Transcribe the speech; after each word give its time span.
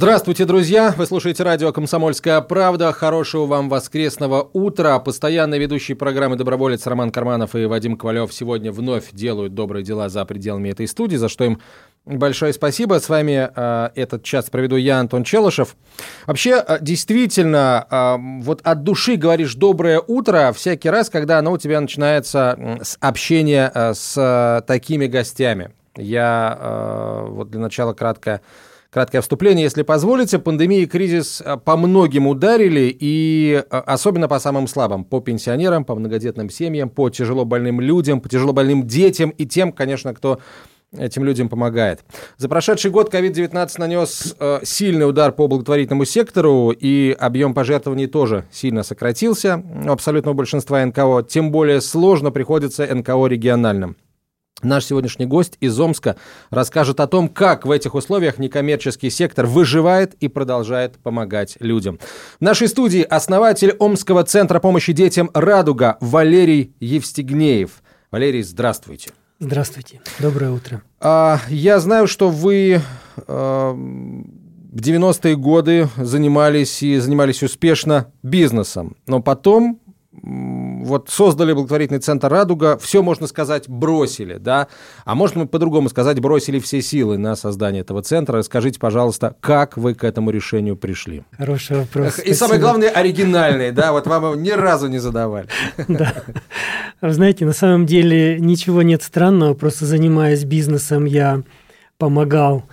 Здравствуйте, 0.00 0.46
друзья! 0.46 0.94
Вы 0.96 1.04
слушаете 1.04 1.42
радио 1.42 1.74
«Комсомольская 1.74 2.40
правда». 2.40 2.90
Хорошего 2.90 3.44
вам 3.44 3.68
воскресного 3.68 4.48
утра. 4.54 4.98
Постоянные 4.98 5.60
ведущие 5.60 5.94
программы 5.94 6.36
«Доброволец» 6.36 6.86
Роман 6.86 7.10
Карманов 7.10 7.54
и 7.54 7.66
Вадим 7.66 7.98
Ковалев 7.98 8.32
сегодня 8.32 8.72
вновь 8.72 9.12
делают 9.12 9.52
добрые 9.52 9.84
дела 9.84 10.08
за 10.08 10.24
пределами 10.24 10.70
этой 10.70 10.88
студии, 10.88 11.16
за 11.16 11.28
что 11.28 11.44
им 11.44 11.60
большое 12.06 12.54
спасибо. 12.54 12.98
С 12.98 13.10
вами 13.10 13.50
э, 13.54 13.90
этот 13.94 14.22
час 14.22 14.48
проведу 14.48 14.76
я, 14.76 15.00
Антон 15.00 15.22
Челышев. 15.22 15.76
Вообще, 16.26 16.64
э, 16.66 16.78
действительно, 16.80 17.86
э, 17.90 18.16
вот 18.42 18.62
от 18.64 18.82
души 18.84 19.16
говоришь 19.16 19.54
«доброе 19.54 20.00
утро» 20.00 20.54
всякий 20.56 20.88
раз, 20.88 21.10
когда 21.10 21.38
оно 21.38 21.52
у 21.52 21.58
тебя 21.58 21.78
начинается 21.78 22.78
с 22.80 22.96
общения 23.00 23.70
с 23.74 24.16
э, 24.16 24.62
такими 24.66 25.08
гостями. 25.08 25.72
Я 25.94 26.56
э, 26.58 27.26
вот 27.28 27.50
для 27.50 27.60
начала 27.60 27.92
кратко 27.92 28.40
Краткое 28.90 29.20
вступление, 29.20 29.62
если 29.62 29.82
позволите. 29.82 30.40
Пандемия 30.40 30.80
и 30.80 30.86
кризис 30.86 31.40
э, 31.40 31.56
по 31.56 31.76
многим 31.76 32.26
ударили, 32.26 32.96
и 32.98 33.62
э, 33.70 33.76
особенно 33.76 34.26
по 34.26 34.40
самым 34.40 34.66
слабым. 34.66 35.04
По 35.04 35.20
пенсионерам, 35.20 35.84
по 35.84 35.94
многодетным 35.94 36.50
семьям, 36.50 36.90
по 36.90 37.08
тяжело 37.08 37.44
больным 37.44 37.80
людям, 37.80 38.20
по 38.20 38.28
тяжело 38.28 38.52
больным 38.52 38.88
детям 38.88 39.30
и 39.30 39.46
тем, 39.46 39.70
конечно, 39.70 40.12
кто 40.12 40.40
этим 40.98 41.22
людям 41.22 41.48
помогает. 41.48 42.00
За 42.36 42.48
прошедший 42.48 42.90
год 42.90 43.14
COVID-19 43.14 43.68
нанес 43.78 44.34
э, 44.40 44.58
сильный 44.64 45.08
удар 45.08 45.30
по 45.30 45.46
благотворительному 45.46 46.04
сектору, 46.04 46.72
и 46.72 47.12
объем 47.12 47.54
пожертвований 47.54 48.08
тоже 48.08 48.46
сильно 48.50 48.82
сократился 48.82 49.62
у 49.86 49.90
абсолютного 49.92 50.34
большинства 50.34 50.84
НКО. 50.84 51.24
Тем 51.28 51.52
более 51.52 51.80
сложно 51.80 52.32
приходится 52.32 52.92
НКО 52.92 53.26
региональным. 53.26 53.96
Наш 54.62 54.84
сегодняшний 54.84 55.24
гость 55.24 55.56
из 55.60 55.78
Омска 55.78 56.16
расскажет 56.50 57.00
о 57.00 57.06
том, 57.06 57.28
как 57.28 57.64
в 57.64 57.70
этих 57.70 57.94
условиях 57.94 58.38
некоммерческий 58.38 59.10
сектор 59.10 59.46
выживает 59.46 60.14
и 60.20 60.28
продолжает 60.28 60.98
помогать 60.98 61.56
людям. 61.60 61.98
В 62.38 62.42
нашей 62.42 62.68
студии 62.68 63.02
основатель 63.02 63.74
Омского 63.78 64.22
центра 64.24 64.60
помощи 64.60 64.92
детям 64.92 65.30
«Радуга» 65.32 65.96
Валерий 66.00 66.74
Евстигнеев. 66.80 67.82
Валерий, 68.10 68.42
здравствуйте. 68.42 69.12
Здравствуйте. 69.38 70.02
Доброе 70.18 70.50
утро. 70.50 70.82
А, 71.00 71.40
я 71.48 71.80
знаю, 71.80 72.06
что 72.06 72.28
вы 72.28 72.82
а, 73.26 73.72
в 73.72 74.76
90-е 74.76 75.36
годы 75.36 75.88
занимались 75.96 76.82
и 76.82 76.98
занимались 76.98 77.42
успешно 77.42 78.12
бизнесом, 78.22 78.96
но 79.06 79.22
потом 79.22 79.80
вот 80.84 81.08
создали 81.08 81.52
благотворительный 81.52 82.00
центр 82.00 82.28
«Радуга», 82.28 82.78
все, 82.78 83.02
можно 83.02 83.26
сказать, 83.26 83.68
бросили, 83.68 84.38
да? 84.38 84.68
А 85.04 85.14
можно 85.14 85.46
по-другому 85.46 85.88
сказать, 85.88 86.20
бросили 86.20 86.58
все 86.58 86.82
силы 86.82 87.18
на 87.18 87.36
создание 87.36 87.82
этого 87.82 88.02
центра. 88.02 88.38
Расскажите, 88.38 88.78
пожалуйста, 88.78 89.36
как 89.40 89.76
вы 89.76 89.94
к 89.94 90.04
этому 90.04 90.30
решению 90.30 90.76
пришли? 90.76 91.22
Хороший 91.36 91.78
вопрос. 91.78 92.18
И 92.18 92.34
самое 92.34 92.60
главное, 92.60 92.88
оригинальный, 92.90 93.72
да? 93.72 93.92
Вот 93.92 94.06
вам 94.06 94.24
его 94.24 94.34
ни 94.34 94.50
разу 94.50 94.88
не 94.88 94.98
задавали. 94.98 95.48
Да. 95.88 96.14
Вы 97.00 97.12
знаете, 97.12 97.44
на 97.44 97.52
самом 97.52 97.84
деле 97.84 98.38
ничего 98.38 98.82
нет 98.82 99.02
странного, 99.02 99.54
просто 99.54 99.86
занимаясь 99.86 100.44
бизнесом, 100.44 101.04
я 101.04 101.42
помогал 101.98 102.64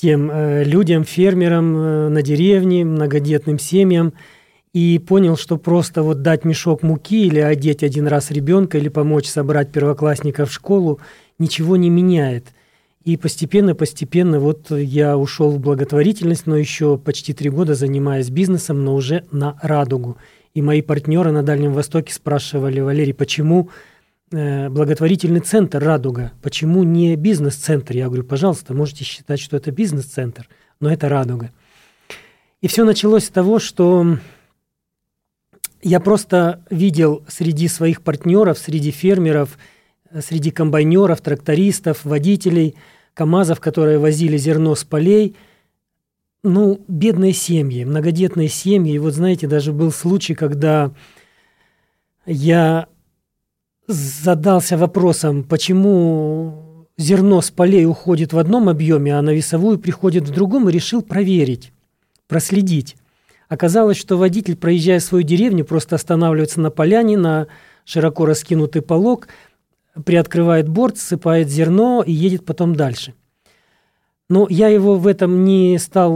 тем 0.00 0.30
э, 0.30 0.64
людям, 0.64 1.04
фермерам 1.04 1.76
э, 1.76 2.08
на 2.08 2.22
деревне, 2.22 2.84
многодетным 2.84 3.58
семьям, 3.58 4.14
и 4.72 4.98
понял, 4.98 5.36
что 5.36 5.56
просто 5.56 6.02
вот 6.02 6.22
дать 6.22 6.44
мешок 6.44 6.82
муки 6.82 7.26
или 7.26 7.40
одеть 7.40 7.82
один 7.82 8.06
раз 8.06 8.30
ребенка 8.30 8.78
или 8.78 8.88
помочь 8.88 9.26
собрать 9.26 9.72
первоклассника 9.72 10.46
в 10.46 10.52
школу 10.52 11.00
ничего 11.38 11.76
не 11.76 11.90
меняет. 11.90 12.46
И 13.04 13.16
постепенно-постепенно 13.16 14.40
вот 14.40 14.70
я 14.70 15.16
ушел 15.16 15.50
в 15.50 15.58
благотворительность, 15.58 16.46
но 16.46 16.56
еще 16.56 16.98
почти 16.98 17.32
три 17.32 17.50
года 17.50 17.74
занимаюсь 17.74 18.28
бизнесом, 18.28 18.84
но 18.84 18.94
уже 18.94 19.24
на 19.32 19.58
радугу. 19.62 20.18
И 20.52 20.62
мои 20.62 20.82
партнеры 20.82 21.32
на 21.32 21.42
Дальнем 21.42 21.72
Востоке 21.72 22.12
спрашивали, 22.12 22.80
Валерий, 22.80 23.14
почему 23.14 23.70
э, 24.32 24.68
благотворительный 24.68 25.40
центр 25.40 25.82
«Радуга», 25.82 26.32
почему 26.42 26.82
не 26.82 27.16
бизнес-центр? 27.16 27.96
Я 27.96 28.06
говорю, 28.06 28.24
пожалуйста, 28.24 28.74
можете 28.74 29.04
считать, 29.04 29.40
что 29.40 29.56
это 29.56 29.70
бизнес-центр, 29.70 30.48
но 30.78 30.92
это 30.92 31.08
«Радуга». 31.08 31.52
И 32.60 32.68
все 32.68 32.84
началось 32.84 33.24
с 33.24 33.30
того, 33.30 33.58
что 33.58 34.18
я 35.82 36.00
просто 36.00 36.64
видел 36.70 37.24
среди 37.28 37.68
своих 37.68 38.02
партнеров, 38.02 38.58
среди 38.58 38.90
фермеров, 38.90 39.58
среди 40.20 40.50
комбайнеров, 40.50 41.20
трактористов, 41.20 42.04
водителей, 42.04 42.74
КАМАЗов, 43.14 43.60
которые 43.60 43.98
возили 43.98 44.36
зерно 44.36 44.74
с 44.74 44.84
полей, 44.84 45.36
ну, 46.42 46.80
бедные 46.88 47.32
семьи, 47.32 47.84
многодетные 47.84 48.48
семьи. 48.48 48.94
И 48.94 48.98
вот, 48.98 49.14
знаете, 49.14 49.46
даже 49.46 49.72
был 49.72 49.92
случай, 49.92 50.34
когда 50.34 50.92
я 52.26 52.86
задался 53.86 54.76
вопросом, 54.76 55.44
почему 55.44 56.86
зерно 56.96 57.40
с 57.40 57.50
полей 57.50 57.86
уходит 57.86 58.32
в 58.32 58.38
одном 58.38 58.68
объеме, 58.68 59.18
а 59.18 59.22
на 59.22 59.30
весовую 59.30 59.78
приходит 59.78 60.24
в 60.24 60.32
другом, 60.32 60.68
и 60.68 60.72
решил 60.72 61.02
проверить, 61.02 61.72
проследить. 62.26 62.96
Оказалось, 63.50 63.96
что 63.96 64.16
водитель, 64.16 64.56
проезжая 64.56 65.00
свою 65.00 65.24
деревню, 65.24 65.64
просто 65.64 65.96
останавливается 65.96 66.60
на 66.60 66.70
поляне, 66.70 67.18
на 67.18 67.48
широко 67.84 68.24
раскинутый 68.24 68.80
полог, 68.80 69.26
приоткрывает 70.04 70.68
борт, 70.68 70.98
сыпает 70.98 71.48
зерно 71.48 72.04
и 72.06 72.12
едет 72.12 72.44
потом 72.44 72.76
дальше. 72.76 73.12
Но 74.28 74.46
я 74.48 74.68
его 74.68 74.94
в 74.94 75.08
этом 75.08 75.44
не 75.44 75.78
стал 75.78 76.12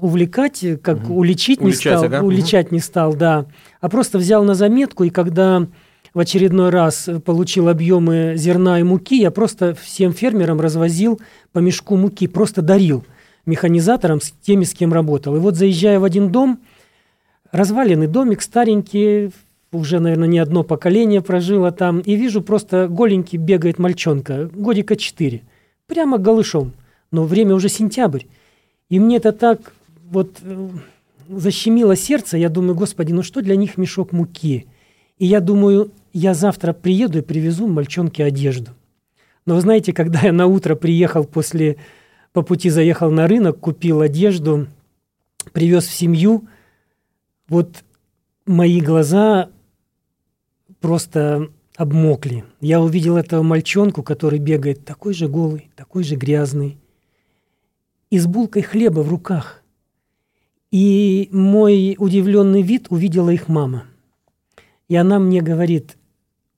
увлекать, 0.00 0.64
как 0.80 0.98
угу. 1.02 1.14
уличить, 1.14 1.60
не 1.60 1.72
стал, 1.72 2.04
ага. 2.04 2.22
уличать 2.22 2.66
угу. 2.66 2.76
не 2.76 2.80
стал, 2.80 3.14
да, 3.14 3.46
а 3.80 3.88
просто 3.88 4.18
взял 4.18 4.44
на 4.44 4.54
заметку, 4.54 5.02
и 5.02 5.10
когда 5.10 5.66
в 6.14 6.20
очередной 6.20 6.70
раз 6.70 7.08
получил 7.24 7.68
объемы 7.68 8.34
зерна 8.36 8.78
и 8.78 8.84
муки, 8.84 9.20
я 9.20 9.32
просто 9.32 9.74
всем 9.74 10.12
фермерам 10.12 10.60
развозил 10.60 11.20
по 11.50 11.58
мешку 11.58 11.96
муки, 11.96 12.28
просто 12.28 12.62
дарил– 12.62 13.04
механизатором, 13.50 14.20
с 14.20 14.30
теми, 14.30 14.64
с 14.64 14.72
кем 14.72 14.92
работал. 14.92 15.36
И 15.36 15.40
вот 15.40 15.56
заезжая 15.56 16.00
в 16.00 16.04
один 16.04 16.30
дом, 16.30 16.60
разваленный 17.52 18.06
домик, 18.06 18.42
старенький, 18.42 19.30
уже, 19.72 20.00
наверное, 20.00 20.28
не 20.28 20.38
одно 20.38 20.64
поколение 20.64 21.20
прожило 21.20 21.70
там, 21.70 22.00
и 22.00 22.16
вижу, 22.16 22.42
просто 22.42 22.88
голенький 22.88 23.38
бегает 23.38 23.78
мальчонка, 23.78 24.50
годика 24.52 24.96
4, 24.96 25.42
прямо 25.86 26.18
голышом, 26.18 26.72
но 27.10 27.24
время 27.24 27.54
уже 27.54 27.68
сентябрь. 27.68 28.24
И 28.88 28.98
мне 28.98 29.16
это 29.16 29.32
так 29.32 29.72
вот 30.10 30.38
э, 30.42 30.68
защемило 31.28 31.94
сердце, 31.94 32.36
я 32.36 32.48
думаю, 32.48 32.74
господи, 32.74 33.12
ну 33.12 33.22
что 33.22 33.42
для 33.42 33.56
них 33.56 33.76
мешок 33.78 34.12
муки? 34.12 34.66
И 35.18 35.26
я 35.26 35.40
думаю, 35.40 35.92
я 36.12 36.34
завтра 36.34 36.72
приеду 36.72 37.18
и 37.18 37.22
привезу 37.22 37.68
мальчонке 37.68 38.24
одежду. 38.24 38.70
Но 39.46 39.54
вы 39.54 39.60
знаете, 39.60 39.92
когда 39.92 40.20
я 40.22 40.32
на 40.32 40.46
утро 40.46 40.74
приехал 40.74 41.24
после 41.24 41.76
по 42.32 42.42
пути 42.42 42.70
заехал 42.70 43.10
на 43.10 43.26
рынок, 43.26 43.58
купил 43.58 44.00
одежду, 44.00 44.68
привез 45.52 45.86
в 45.86 45.92
семью. 45.92 46.46
Вот 47.48 47.84
мои 48.46 48.80
глаза 48.80 49.50
просто 50.80 51.50
обмокли. 51.76 52.44
Я 52.60 52.80
увидел 52.80 53.16
этого 53.16 53.42
мальчонку, 53.42 54.02
который 54.02 54.38
бегает 54.38 54.84
такой 54.84 55.14
же 55.14 55.28
голый, 55.28 55.70
такой 55.76 56.04
же 56.04 56.14
грязный, 56.14 56.78
и 58.10 58.18
с 58.18 58.26
булкой 58.26 58.62
хлеба 58.62 59.00
в 59.00 59.08
руках. 59.08 59.62
И 60.70 61.28
мой 61.32 61.96
удивленный 61.98 62.62
вид 62.62 62.86
увидела 62.90 63.30
их 63.30 63.48
мама. 63.48 63.86
И 64.88 64.96
она 64.96 65.18
мне 65.18 65.40
говорит, 65.40 65.96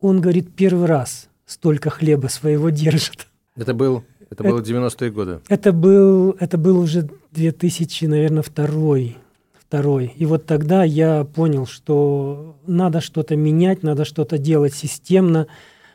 он, 0.00 0.20
говорит, 0.20 0.54
первый 0.54 0.86
раз 0.86 1.28
столько 1.46 1.90
хлеба 1.90 2.26
своего 2.26 2.70
держит. 2.70 3.28
Это 3.54 3.75
был 3.75 4.04
это 4.32 4.44
было 4.44 4.61
90-е 4.61 5.11
годы. 5.11 5.40
Это 5.49 5.73
был, 5.73 6.37
это 6.40 6.58
был 6.58 6.79
уже 6.79 7.08
2000, 7.32 8.06
наверное, 8.06 8.43
второй, 8.43 9.17
второй. 9.58 10.12
И 10.17 10.26
вот 10.26 10.46
тогда 10.46 10.84
я 10.84 11.25
понял, 11.25 11.67
что 11.67 12.56
надо 12.67 13.00
что-то 13.00 13.37
менять, 13.37 13.82
надо 13.82 14.05
что-то 14.05 14.38
делать 14.38 14.75
системно, 14.75 15.46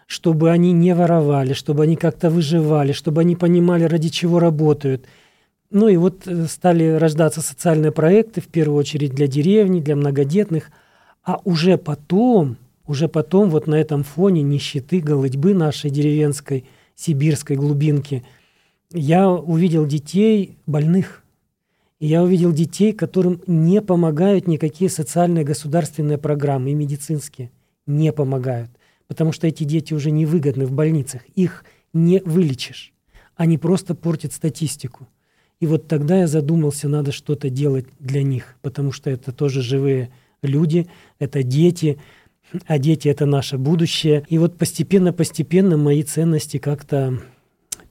чтобы 0.06 0.52
они 0.52 0.72
не 0.72 0.96
воровали, 0.96 1.54
чтобы 1.54 1.84
они 1.84 1.96
как-то 1.96 2.30
выживали, 2.30 2.92
чтобы 2.92 3.22
они 3.22 3.36
понимали, 3.36 3.84
ради 3.84 4.10
чего 4.10 4.40
работают. 4.40 5.06
Ну 5.70 5.90
и 5.90 5.98
вот 5.98 6.28
э, 6.28 6.46
стали 6.46 6.92
рождаться 6.92 7.42
социальные 7.42 7.92
проекты, 7.92 8.40
в 8.40 8.48
первую 8.48 8.80
очередь 8.80 9.12
для 9.12 9.28
деревни, 9.28 9.82
для 9.82 9.96
многодетных, 9.96 10.72
а 11.24 11.40
уже 11.44 11.78
потом, 11.78 12.56
уже 12.86 13.10
потом 13.10 13.50
вот 13.50 13.68
на 13.68 13.76
этом 13.76 14.04
фоне 14.04 14.44
нищеты, 14.44 15.02
голодьбы 15.02 15.54
нашей 15.54 15.90
деревенской, 15.90 16.64
сибирской 16.98 17.56
глубинки, 17.56 18.26
я 18.92 19.30
увидел 19.30 19.86
детей 19.86 20.58
больных. 20.66 21.24
Я 22.00 22.24
увидел 22.24 22.52
детей, 22.52 22.92
которым 22.94 23.42
не 23.48 23.82
помогают 23.82 24.48
никакие 24.48 24.90
социальные 24.90 25.46
государственные 25.46 26.18
программы 26.18 26.72
и 26.72 26.76
медицинские. 26.76 27.52
Не 27.86 28.12
помогают. 28.12 28.70
Потому 29.08 29.32
что 29.32 29.48
эти 29.48 29.64
дети 29.64 29.94
уже 29.94 30.12
невыгодны 30.12 30.66
в 30.66 30.74
больницах. 30.74 31.24
Их 31.36 31.64
не 31.94 32.20
вылечишь. 32.20 32.94
Они 33.36 33.58
просто 33.58 33.96
портят 33.96 34.34
статистику. 34.34 35.08
И 35.60 35.66
вот 35.66 35.88
тогда 35.88 36.20
я 36.20 36.28
задумался, 36.28 36.88
надо 36.88 37.12
что-то 37.12 37.50
делать 37.50 37.88
для 38.00 38.22
них, 38.22 38.56
потому 38.62 38.92
что 38.92 39.10
это 39.10 39.32
тоже 39.32 39.62
живые 39.62 40.12
люди, 40.44 40.88
это 41.18 41.42
дети, 41.42 41.98
а 42.66 42.78
дети 42.80 43.08
это 43.08 43.26
наше 43.26 43.58
будущее. 43.58 44.26
И 44.30 44.38
вот 44.38 44.58
постепенно-постепенно 44.58 45.78
мои 45.78 46.04
ценности 46.04 46.58
как-то 46.58 47.20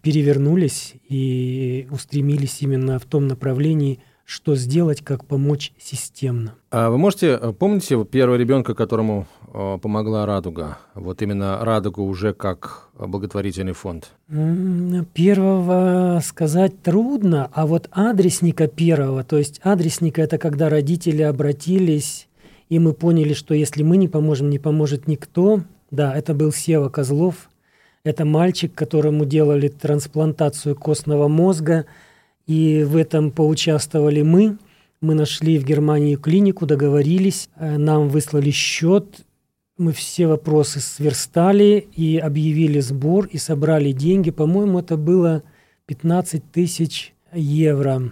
перевернулись 0.03 0.95
и 1.09 1.89
устремились 1.91 2.63
именно 2.63 2.99
в 2.99 3.05
том 3.05 3.27
направлении, 3.27 3.99
что 4.25 4.57
сделать, 4.57 5.03
как 5.03 5.25
помочь 5.25 5.73
системно. 5.79 6.55
А 6.71 6.91
вы 6.91 6.99
можете, 6.99 7.39
э, 7.41 7.53
помните 7.53 8.05
первого 8.05 8.37
ребенка, 8.37 8.75
которому 8.75 9.27
э, 9.55 9.79
помогла 9.81 10.27
Радуга? 10.27 10.79
Вот 10.95 11.23
именно 11.23 11.65
Радуга 11.65 12.01
уже 12.01 12.35
как 12.35 12.89
благотворительный 12.99 13.73
фонд. 13.73 14.11
Первого 15.15 16.21
сказать 16.25 16.83
трудно, 16.83 17.49
а 17.53 17.67
вот 17.67 17.89
адресника 17.93 18.67
первого, 18.67 19.23
то 19.23 19.39
есть 19.39 19.61
адресника 19.63 20.23
это 20.23 20.39
когда 20.39 20.69
родители 20.69 21.23
обратились, 21.23 22.26
и 22.69 22.79
мы 22.79 22.93
поняли, 22.93 23.33
что 23.33 23.55
если 23.55 23.83
мы 23.83 23.97
не 23.97 24.09
поможем, 24.09 24.51
не 24.51 24.59
поможет 24.59 25.07
никто. 25.07 25.63
Да, 25.91 26.17
это 26.17 26.35
был 26.35 26.53
Сева 26.53 26.89
Козлов. 26.89 27.49
Это 28.05 28.25
мальчик, 28.25 28.75
которому 28.75 29.25
делали 29.25 29.69
трансплантацию 29.69 30.77
костного 30.77 31.29
мозга– 31.29 31.87
и 32.47 32.85
в 32.85 32.97
этом 32.97 33.31
поучаствовали 33.31 34.23
мы. 34.23 34.59
Мы 35.01 35.15
нашли 35.15 35.59
в 35.59 35.65
Германии 35.65 36.17
клинику, 36.17 36.65
договорились, 36.65 37.51
э, 37.57 37.77
нам 37.77 38.09
выслали 38.09 38.51
счет, 38.51 39.21
мы 39.77 39.93
все 39.93 40.27
вопросы 40.27 40.81
сверстали 40.81 41.87
и 41.95 42.17
объявили 42.17 42.81
сбор 42.81 43.27
и 43.27 43.37
собрали 43.37 43.93
деньги. 43.93 44.31
По-моему, 44.31 44.79
это 44.79 44.97
было 44.97 45.43
15 45.85 46.51
тысяч 46.51 47.13
евро. 47.35 48.11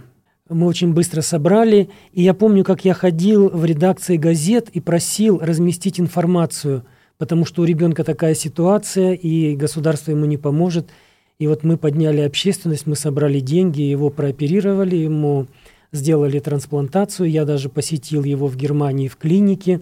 Мы 0.49 0.67
очень 0.67 0.93
быстро 0.93 1.21
собрали, 1.21 1.89
и 2.13 2.21
я 2.21 2.33
помню, 2.33 2.63
как 2.63 2.85
я 2.85 2.93
ходил 2.93 3.49
в 3.49 3.65
редакции 3.65 4.17
газет 4.17 4.69
и 4.69 4.79
просил 4.79 5.39
разместить 5.39 5.99
информацию, 5.99 6.85
потому 7.17 7.45
что 7.45 7.63
у 7.63 7.65
ребенка 7.65 8.03
такая 8.03 8.35
ситуация, 8.35 9.13
и 9.13 9.55
государство 9.55 10.11
ему 10.11 10.25
не 10.25 10.37
поможет– 10.37 10.89
и 11.37 11.47
вот 11.47 11.63
мы 11.63 11.77
подняли 11.77 12.21
общественность, 12.21 12.87
мы 12.87 12.95
собрали 12.95 13.39
деньги, 13.39 13.81
его 13.81 14.09
прооперировали, 14.09 14.95
ему 14.95 15.47
сделали 15.91 16.39
трансплантацию. 16.39 17.29
Я 17.29 17.45
даже 17.45 17.67
посетил 17.69 18.23
его 18.23 18.47
в 18.47 18.55
Германии 18.55 19.09
в 19.09 19.17
клинике. 19.17 19.81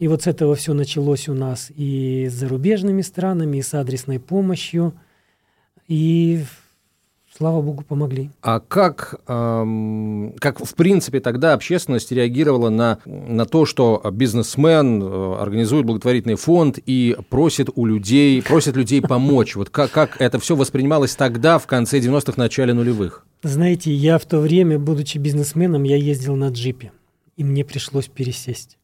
И 0.00 0.08
вот 0.08 0.22
с 0.22 0.26
этого 0.26 0.54
все 0.56 0.74
началось 0.74 1.28
у 1.28 1.34
нас 1.34 1.70
и 1.74 2.28
с 2.28 2.34
зарубежными 2.34 3.02
странами, 3.02 3.58
и 3.58 3.62
с 3.62 3.72
адресной 3.74 4.18
помощью. 4.18 4.94
И 5.86 6.42
слава 7.36 7.62
богу, 7.62 7.84
помогли. 7.84 8.30
А 8.42 8.60
как, 8.60 9.20
эм, 9.26 10.34
как 10.38 10.64
в 10.64 10.74
принципе 10.74 11.20
тогда 11.20 11.52
общественность 11.52 12.12
реагировала 12.12 12.70
на, 12.70 12.98
на 13.04 13.46
то, 13.46 13.64
что 13.64 14.02
бизнесмен 14.12 15.02
э, 15.02 15.34
организует 15.40 15.86
благотворительный 15.86 16.36
фонд 16.36 16.78
и 16.84 17.16
просит 17.28 17.68
у 17.74 17.86
людей, 17.86 18.42
просит 18.42 18.76
людей 18.76 19.02
помочь? 19.02 19.56
Вот 19.56 19.70
как, 19.70 19.90
как 19.90 20.20
это 20.20 20.38
все 20.38 20.56
воспринималось 20.56 21.14
тогда, 21.16 21.58
в 21.58 21.66
конце 21.66 21.98
90-х, 21.98 22.34
начале 22.36 22.72
нулевых? 22.72 23.24
Знаете, 23.42 23.92
я 23.92 24.18
в 24.18 24.24
то 24.24 24.40
время, 24.40 24.78
будучи 24.78 25.18
бизнесменом, 25.18 25.84
я 25.84 25.96
ездил 25.96 26.34
на 26.34 26.48
джипе, 26.48 26.92
и 27.36 27.44
мне 27.44 27.64
пришлось 27.64 28.08
пересесть. 28.08 28.78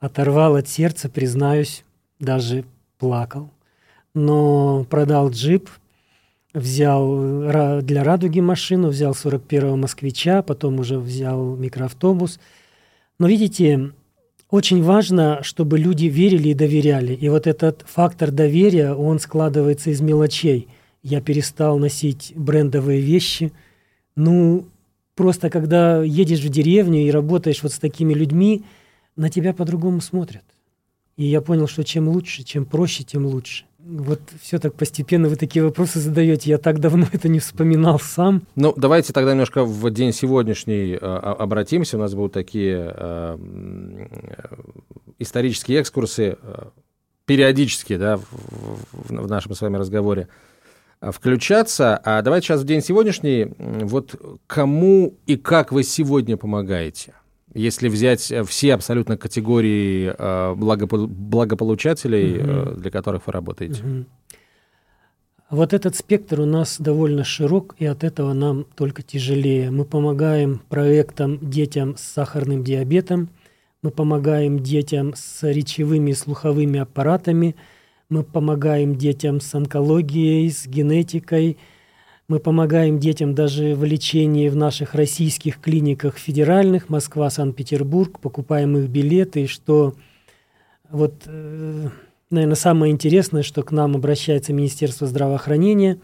Оторвал 0.00 0.56
от 0.56 0.68
сердца, 0.68 1.08
признаюсь, 1.08 1.84
даже 2.18 2.64
плакал. 2.98 3.50
Но 4.14 4.84
продал 4.90 5.30
джип– 5.30 5.68
взял 6.54 7.80
для 7.82 8.04
«Радуги» 8.04 8.40
машину, 8.40 8.88
взял 8.88 9.12
41-го 9.12 9.76
«Москвича», 9.76 10.42
потом 10.42 10.80
уже 10.80 10.98
взял 10.98 11.56
микроавтобус. 11.56 12.40
Но 13.18 13.28
видите, 13.28 13.92
очень 14.50 14.82
важно, 14.82 15.40
чтобы 15.42 15.78
люди 15.78 16.06
верили 16.06 16.48
и 16.48 16.54
доверяли. 16.54 17.14
И 17.14 17.28
вот 17.28 17.46
этот 17.46 17.84
фактор 17.86 18.32
доверия, 18.32 18.94
он 18.94 19.20
складывается 19.20 19.90
из 19.90 20.00
мелочей. 20.00 20.68
Я 21.02 21.20
перестал 21.20 21.78
носить 21.78 22.32
брендовые 22.34 23.00
вещи. 23.00 23.52
Ну, 24.16 24.66
просто 25.14 25.50
когда 25.50 26.02
едешь 26.02 26.40
в 26.40 26.48
деревню 26.48 27.00
и 27.00 27.10
работаешь 27.10 27.62
вот 27.62 27.72
с 27.72 27.78
такими 27.78 28.12
людьми, 28.12 28.64
на 29.16 29.30
тебя 29.30 29.54
по-другому 29.54 30.00
смотрят. 30.00 30.44
И 31.16 31.24
я 31.26 31.40
понял, 31.40 31.68
что 31.68 31.84
чем 31.84 32.08
лучше, 32.08 32.42
чем 32.42 32.64
проще, 32.64 33.04
тем 33.04 33.26
лучше. 33.26 33.64
Вот 33.86 34.20
все 34.40 34.58
так 34.58 34.74
постепенно 34.74 35.28
вы 35.28 35.36
такие 35.36 35.64
вопросы 35.64 36.00
задаете. 36.00 36.50
Я 36.50 36.58
так 36.58 36.80
давно 36.80 37.06
это 37.12 37.28
не 37.28 37.38
вспоминал 37.38 37.98
сам. 37.98 38.42
Ну, 38.54 38.74
давайте 38.76 39.12
тогда 39.12 39.32
немножко 39.32 39.64
в 39.64 39.90
день 39.90 40.12
сегодняшний 40.12 40.92
э, 40.92 40.96
обратимся. 40.96 41.96
У 41.96 42.00
нас 42.00 42.14
будут 42.14 42.32
такие 42.32 42.92
э, 42.94 43.38
исторические 45.18 45.80
экскурсы, 45.80 46.36
э, 46.40 46.64
периодически, 47.24 47.96
да, 47.96 48.16
в, 48.18 48.24
в, 48.92 49.08
в 49.08 49.28
нашем 49.28 49.54
с 49.54 49.60
вами 49.60 49.76
разговоре 49.76 50.28
э, 51.00 51.10
включаться. 51.10 51.96
А 51.96 52.20
давайте 52.22 52.48
сейчас 52.48 52.62
в 52.62 52.66
день 52.66 52.82
сегодняшний, 52.82 53.52
вот 53.58 54.14
кому 54.46 55.14
и 55.26 55.36
как 55.36 55.72
вы 55.72 55.84
сегодня 55.84 56.36
помогаете? 56.36 57.14
Если 57.54 57.88
взять 57.88 58.30
э, 58.30 58.44
все 58.44 58.74
абсолютно 58.74 59.16
категории 59.16 60.14
э, 60.16 60.54
благопо- 60.54 61.06
благополучателей, 61.06 62.38
угу. 62.38 62.80
для 62.80 62.90
которых 62.90 63.26
вы 63.26 63.32
работаете. 63.32 63.82
Угу. 63.82 64.04
Вот 65.50 65.72
этот 65.72 65.96
спектр 65.96 66.40
у 66.40 66.44
нас 66.44 66.80
довольно 66.80 67.24
широк, 67.24 67.74
и 67.78 67.84
от 67.84 68.04
этого 68.04 68.32
нам 68.32 68.66
только 68.76 69.02
тяжелее. 69.02 69.72
Мы 69.72 69.84
помогаем 69.84 70.60
проектам 70.68 71.38
детям 71.40 71.96
с 71.96 72.02
сахарным 72.02 72.62
диабетом, 72.62 73.30
мы 73.82 73.90
помогаем 73.90 74.60
детям 74.60 75.12
с 75.16 75.42
речевыми 75.42 76.12
и 76.12 76.14
слуховыми 76.14 76.78
аппаратами, 76.78 77.56
мы 78.08 78.22
помогаем 78.22 78.94
детям 78.96 79.40
с 79.40 79.52
онкологией, 79.54 80.50
с 80.50 80.66
генетикой– 80.66 81.58
мы 82.30 82.38
помогаем 82.38 83.00
детям 83.00 83.34
даже 83.34 83.74
в 83.74 83.82
лечении 83.82 84.48
в 84.48 84.54
наших 84.54 84.94
российских 84.94 85.60
клиниках 85.60 86.16
федеральных, 86.16 86.88
Москва, 86.88 87.28
Санкт-Петербург, 87.28 88.20
покупаем 88.20 88.78
их 88.78 88.88
билеты, 88.88 89.48
что 89.48 89.96
вот, 90.90 91.24
э, 91.26 91.88
наверное, 92.30 92.54
самое 92.54 92.92
интересное, 92.92 93.42
что 93.42 93.64
к 93.64 93.72
нам 93.72 93.96
обращается 93.96 94.52
Министерство 94.52 95.08
здравоохранения 95.08 95.98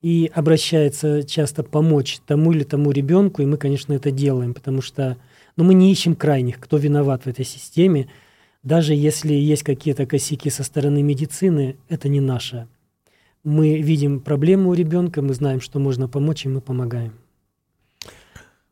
и 0.00 0.30
обращается 0.32 1.24
часто 1.24 1.64
помочь 1.64 2.20
тому 2.24 2.52
или 2.52 2.62
тому 2.62 2.92
ребенку, 2.92 3.42
и 3.42 3.46
мы, 3.46 3.56
конечно, 3.56 3.94
это 3.94 4.12
делаем, 4.12 4.54
потому 4.54 4.80
что 4.80 5.16
ну, 5.56 5.64
мы 5.64 5.74
не 5.74 5.90
ищем 5.90 6.14
крайних, 6.14 6.60
кто 6.60 6.76
виноват 6.76 7.24
в 7.24 7.26
этой 7.26 7.44
системе. 7.44 8.08
Даже 8.62 8.94
если 8.94 9.34
есть 9.34 9.64
какие-то 9.64 10.06
косяки 10.06 10.50
со 10.50 10.62
стороны 10.62 11.02
медицины, 11.02 11.74
это 11.88 12.08
не 12.08 12.20
наша 12.20 12.68
мы 13.44 13.80
видим 13.80 14.20
проблему 14.20 14.70
у 14.70 14.74
ребенка, 14.74 15.22
мы 15.22 15.34
знаем, 15.34 15.60
что 15.60 15.78
можно 15.78 16.08
помочь, 16.08 16.46
и 16.46 16.48
мы 16.48 16.60
помогаем. 16.60 17.12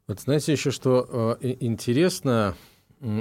Вот 0.09 0.21
знаете 0.21 0.52
еще, 0.52 0.71
что 0.71 1.38
э, 1.41 1.55
интересно, 1.61 2.55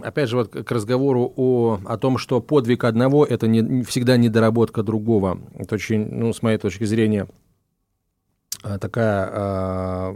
опять 0.02 0.30
же, 0.30 0.38
вот 0.38 0.50
к 0.50 0.72
разговору 0.72 1.32
о, 1.36 1.80
о 1.86 1.98
том, 1.98 2.18
что 2.18 2.42
подвиг 2.42 2.86
одного– 2.86 3.26
это 3.30 3.48
не, 3.48 3.84
всегда 3.84 4.18
недоработка 4.18 4.82
другого. 4.82 5.40
Это 5.56 5.76
очень, 5.76 6.08
ну, 6.10 6.34
с 6.34 6.42
моей 6.42 6.58
точки 6.58 6.86
зрения, 6.86 7.28
э, 8.64 8.78
такая 8.80 9.30
э, 9.32 10.16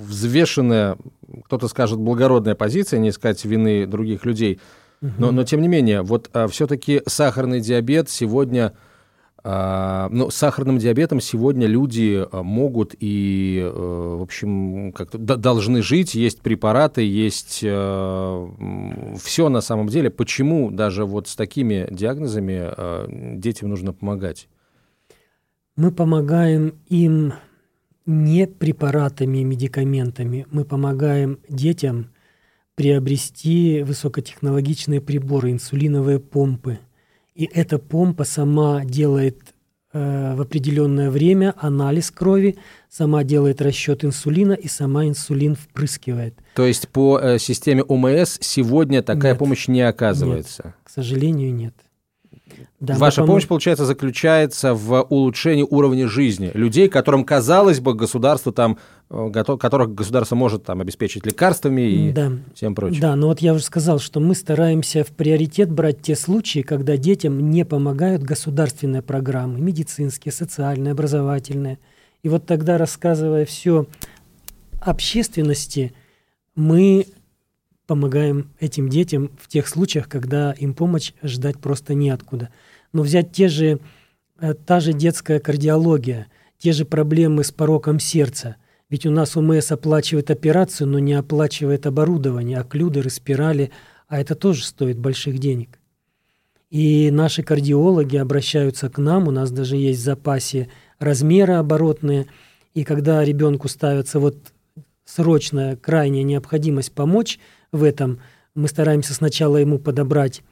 взвешенная, 0.00 0.96
кто-то 1.44 1.66
скажет, 1.68 1.98
благородная 1.98 2.54
позиция, 2.54 3.00
не 3.00 3.10
искать 3.10 3.44
вины 3.44 3.86
других 3.86 4.24
людей. 4.24 4.60
Но, 5.02 5.30
но 5.30 5.44
тем 5.44 5.60
не 5.60 5.68
менее, 5.68 6.02
вот 6.02 6.30
э, 6.32 6.48
все-таки 6.48 7.02
сахарный 7.06 7.60
диабет 7.60 8.08
сегодня– 8.08 8.72
но 9.48 10.28
с 10.30 10.34
сахарным 10.34 10.78
диабетом 10.78 11.20
сегодня 11.20 11.68
люди 11.68 12.26
а, 12.32 12.42
могут 12.42 12.96
и, 12.98 13.60
э, 13.62 14.16
в 14.18 14.22
общем, 14.22 14.90
как-то 14.92 15.18
должны 15.18 15.82
жить, 15.82 16.16
есть 16.16 16.40
препараты, 16.40 17.02
есть 17.02 17.60
э, 17.62 18.48
все 19.22 19.48
на 19.48 19.60
самом 19.60 19.86
деле. 19.86 20.10
Почему 20.10 20.72
даже 20.72 21.04
вот 21.04 21.28
с 21.28 21.36
такими 21.36 21.86
диагнозами 21.90 22.72
э, 22.76 23.36
детям 23.36 23.68
нужно 23.68 23.92
помогать? 23.92 24.48
Мы 25.76 25.92
помогаем 25.92 26.74
им 26.88 27.34
не 28.04 28.48
препаратами, 28.48 29.44
медикаментами. 29.44 30.46
Мы 30.50 30.64
помогаем 30.64 31.38
детям 31.48 32.10
приобрести 32.74 33.82
высокотехнологичные 33.82 35.00
приборы, 35.00 35.52
инсулиновые 35.52 36.18
помпы. 36.18 36.80
И 37.36 37.44
эта 37.52 37.78
помпа 37.78 38.24
сама 38.24 38.82
делает 38.86 39.54
э, 39.92 40.34
в 40.34 40.40
определенное 40.40 41.10
время 41.10 41.54
анализ 41.58 42.10
крови, 42.10 42.56
сама 42.88 43.24
делает 43.24 43.60
расчет 43.60 44.06
инсулина 44.06 44.54
и 44.54 44.68
сама 44.68 45.06
инсулин 45.06 45.54
впрыскивает. 45.54 46.34
То 46.54 46.64
есть 46.64 46.88
по 46.88 47.20
э, 47.20 47.38
системе 47.38 47.82
ОМС 47.82 48.38
сегодня 48.40 49.02
такая 49.02 49.32
нет, 49.32 49.38
помощь 49.38 49.68
не 49.68 49.82
оказывается? 49.82 50.62
Нет, 50.64 50.74
к 50.82 50.88
сожалению, 50.88 51.54
нет. 51.54 51.74
Да, 52.80 52.96
Ваша 52.96 53.22
пом... 53.22 53.28
помощь, 53.28 53.46
получается, 53.46 53.84
заключается 53.84 54.74
в 54.74 55.02
улучшении 55.08 55.66
уровня 55.68 56.08
жизни 56.08 56.50
людей, 56.54 56.88
которым, 56.88 57.24
казалось 57.24 57.80
бы, 57.80 57.94
государство 57.94 58.52
там, 58.52 58.78
э, 59.10 59.30
которых 59.32 59.94
государство 59.94 60.36
может 60.36 60.64
там 60.64 60.80
обеспечить 60.80 61.26
лекарствами 61.26 61.82
и 61.82 62.12
да. 62.12 62.32
всем 62.54 62.74
прочим. 62.74 63.00
Да, 63.00 63.16
но 63.16 63.28
вот 63.28 63.40
я 63.40 63.54
уже 63.54 63.64
сказал, 63.64 63.98
что 63.98 64.20
мы 64.20 64.34
стараемся 64.34 65.04
в 65.04 65.08
приоритет 65.08 65.70
брать 65.70 66.02
те 66.02 66.16
случаи, 66.16 66.60
когда 66.60 66.96
детям 66.96 67.50
не 67.50 67.64
помогают 67.64 68.22
государственные 68.22 69.02
программы, 69.02 69.60
медицинские, 69.60 70.32
социальные, 70.32 70.92
образовательные. 70.92 71.78
И 72.22 72.28
вот 72.28 72.46
тогда, 72.46 72.78
рассказывая 72.78 73.44
все 73.44 73.86
общественности, 74.80 75.92
мы 76.54 77.06
помогаем 77.86 78.50
этим 78.58 78.88
детям 78.88 79.30
в 79.40 79.48
тех 79.48 79.68
случаях, 79.68 80.08
когда 80.08 80.52
им 80.52 80.74
помощь 80.74 81.12
ждать 81.22 81.58
просто 81.58 81.94
неоткуда. 81.94 82.50
Но 82.92 83.02
взять 83.02 83.32
те 83.32 83.48
же, 83.48 83.80
э, 84.40 84.54
та 84.54 84.80
же 84.80 84.92
детская 84.92 85.38
кардиология, 85.38 86.26
те 86.58 86.72
же 86.72 86.84
проблемы 86.84 87.44
с 87.44 87.52
пороком 87.52 88.00
сердца. 88.00 88.56
Ведь 88.88 89.06
у 89.06 89.10
нас 89.10 89.36
УМС 89.36 89.72
оплачивает 89.72 90.30
операцию, 90.30 90.88
но 90.88 90.98
не 90.98 91.14
оплачивает 91.14 91.86
оборудование, 91.86 92.58
оклюдеры, 92.58 93.10
спирали, 93.10 93.70
а 94.08 94.20
это 94.20 94.34
тоже 94.34 94.64
стоит 94.64 94.98
больших 94.98 95.38
денег. 95.38 95.78
И 96.70 97.10
наши 97.10 97.42
кардиологи 97.42 98.16
обращаются 98.16 98.88
к 98.88 98.98
нам, 98.98 99.28
у 99.28 99.30
нас 99.30 99.50
даже 99.50 99.76
есть 99.76 100.00
в 100.00 100.04
запасе 100.04 100.68
размеры 100.98 101.54
оборотные, 101.54 102.26
и 102.74 102.84
когда 102.84 103.24
ребенку 103.24 103.68
ставится 103.68 104.18
вот 104.20 104.36
срочная, 105.04 105.76
крайняя 105.76 106.24
необходимость 106.24 106.92
помочь– 106.92 107.38
в 107.76 107.84
этом. 107.84 108.20
Мы 108.54 108.68
стараемся 108.68 109.14
сначала 109.14 109.58
ему 109.58 109.78
подобрать 109.78 110.42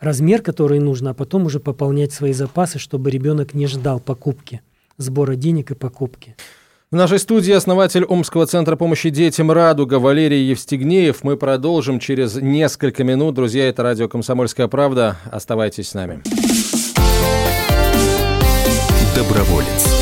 размер, 0.00 0.42
который 0.42 0.80
нужно, 0.80 1.10
а 1.10 1.14
потом 1.14 1.46
уже 1.46 1.60
пополнять 1.60 2.12
свои 2.12 2.32
запасы, 2.32 2.78
чтобы 2.78 3.10
ребенок 3.10 3.54
не 3.54 3.66
ждал 3.66 4.00
покупки, 4.00 4.60
сбора 4.98 5.36
денег 5.36 5.70
и 5.70 5.74
покупки. 5.74 6.36
В 6.90 6.96
нашей 6.96 7.18
студии 7.18 7.52
основатель 7.52 8.04
Омского 8.04 8.46
центра 8.46 8.76
помощи 8.76 9.08
детям 9.08 9.50
«Радуга» 9.50 9.98
Валерий 9.98 10.50
Евстигнеев. 10.50 11.24
Мы 11.24 11.38
продолжим 11.38 11.98
через 11.98 12.34
несколько 12.34 13.02
минут. 13.02 13.34
Друзья, 13.34 13.66
это 13.66 13.82
радио 13.82 14.08
«Комсомольская 14.08 14.68
правда». 14.68 15.16
Оставайтесь 15.30 15.88
с 15.88 15.94
нами. 15.94 16.22
Доброволец. 19.16 20.01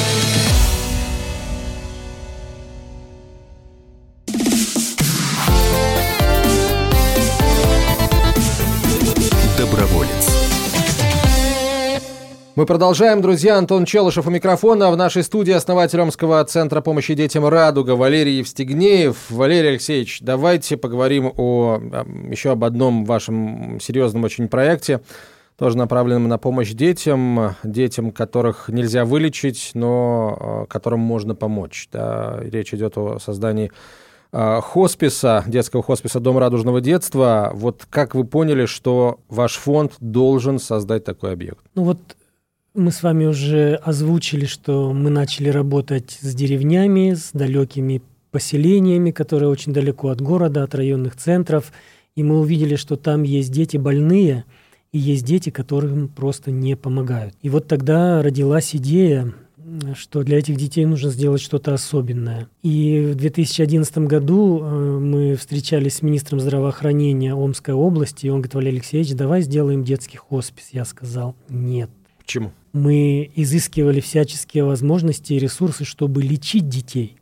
Мы 12.53 12.65
продолжаем, 12.65 13.21
друзья. 13.21 13.57
Антон 13.57 13.85
Челышев 13.85 14.27
у 14.27 14.29
микрофона. 14.29 14.91
В 14.91 14.97
нашей 14.97 15.23
студии 15.23 15.53
основатель 15.53 16.01
Омского 16.01 16.43
центра 16.43 16.81
помощи 16.81 17.13
детям 17.13 17.47
«Радуга» 17.47 17.91
Валерий 17.91 18.39
Евстигнеев. 18.39 19.31
Валерий 19.31 19.69
Алексеевич, 19.69 20.19
давайте 20.19 20.75
поговорим 20.75 21.31
о, 21.37 21.79
еще 22.29 22.51
об 22.51 22.65
одном 22.65 23.05
вашем 23.05 23.79
серьезном 23.79 24.25
очень 24.25 24.49
проекте, 24.49 24.99
тоже 25.57 25.77
направленном 25.77 26.27
на 26.27 26.37
помощь 26.37 26.71
детям, 26.71 27.55
детям, 27.63 28.11
которых 28.11 28.67
нельзя 28.67 29.05
вылечить, 29.05 29.71
но 29.73 30.65
э, 30.65 30.65
которым 30.69 30.99
можно 30.99 31.35
помочь. 31.35 31.87
Да, 31.89 32.37
речь 32.41 32.73
идет 32.73 32.97
о 32.97 33.17
создании 33.19 33.71
э, 34.33 34.59
хосписа, 34.61 35.45
детского 35.47 35.83
хосписа 35.83 36.19
«Дом 36.19 36.37
радужного 36.37 36.81
детства». 36.81 37.51
Вот 37.53 37.87
как 37.89 38.13
вы 38.13 38.25
поняли, 38.25 38.65
что 38.65 39.21
ваш 39.29 39.55
фонд 39.55 39.93
должен 40.01 40.59
создать 40.59 41.05
такой 41.05 41.31
объект? 41.31 41.63
Ну 41.75 41.83
вот 41.83 41.97
мы 42.73 42.91
с 42.91 43.03
вами 43.03 43.25
уже 43.25 43.75
озвучили, 43.75 44.45
что 44.45 44.93
мы 44.93 45.09
начали 45.09 45.49
работать 45.49 46.17
с 46.21 46.33
деревнями, 46.33 47.13
с 47.13 47.31
далекими 47.33 48.01
поселениями, 48.31 49.11
которые 49.11 49.49
очень 49.49 49.73
далеко 49.73 50.09
от 50.09 50.21
города, 50.21 50.63
от 50.63 50.73
районных 50.73 51.15
центров. 51.17 51.71
И 52.15 52.23
мы 52.23 52.39
увидели, 52.39 52.75
что 52.75 52.95
там 52.95 53.23
есть 53.23 53.51
дети 53.51 53.77
больные, 53.77 54.45
и 54.91 54.99
есть 54.99 55.25
дети, 55.25 55.49
которым 55.49 56.07
просто 56.07 56.51
не 56.51 56.75
помогают. 56.75 57.33
И 57.41 57.49
вот 57.49 57.67
тогда 57.67 58.21
родилась 58.21 58.75
идея, 58.75 59.33
что 59.95 60.23
для 60.23 60.39
этих 60.39 60.57
детей 60.57 60.85
нужно 60.85 61.11
сделать 61.11 61.41
что-то 61.41 61.73
особенное. 61.73 62.49
И 62.61 63.11
в 63.13 63.15
2011 63.15 63.97
году 63.99 64.61
э, 64.61 64.99
мы 64.99 65.35
встречались 65.35 65.95
с 65.95 66.01
министром 66.01 66.41
здравоохранения 66.41 67.33
Омской 67.33 67.73
области, 67.73 68.25
и 68.25 68.29
он 68.29 68.37
говорит, 68.37 68.53
Валерий 68.53 68.77
Алексеевич, 68.79 69.13
давай 69.13 69.41
сделаем 69.41 69.83
детский 69.83 70.17
хоспис. 70.17 70.69
Я 70.71 70.83
сказал, 70.83 71.35
нет. 71.47 71.89
Почему? 72.17 72.51
Мы 72.73 73.29
изыскивали 73.35 73.99
всяческие 73.99 74.63
возможности 74.63 75.33
и 75.33 75.39
ресурсы, 75.39 75.83
чтобы 75.83 76.21
лечить 76.21 76.69
детей. 76.69 77.17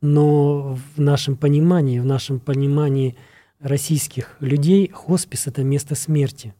Но 0.00 0.78
в 0.94 1.00
нашем 1.00 1.36
понимании, 1.36 1.98
в 1.98 2.06
нашем 2.06 2.40
понимании 2.40 3.16
российских 3.60 4.36
людей, 4.40 4.90
хоспис– 4.92 5.46
это 5.48 5.62
место 5.62 5.94
смерти. 5.94 6.54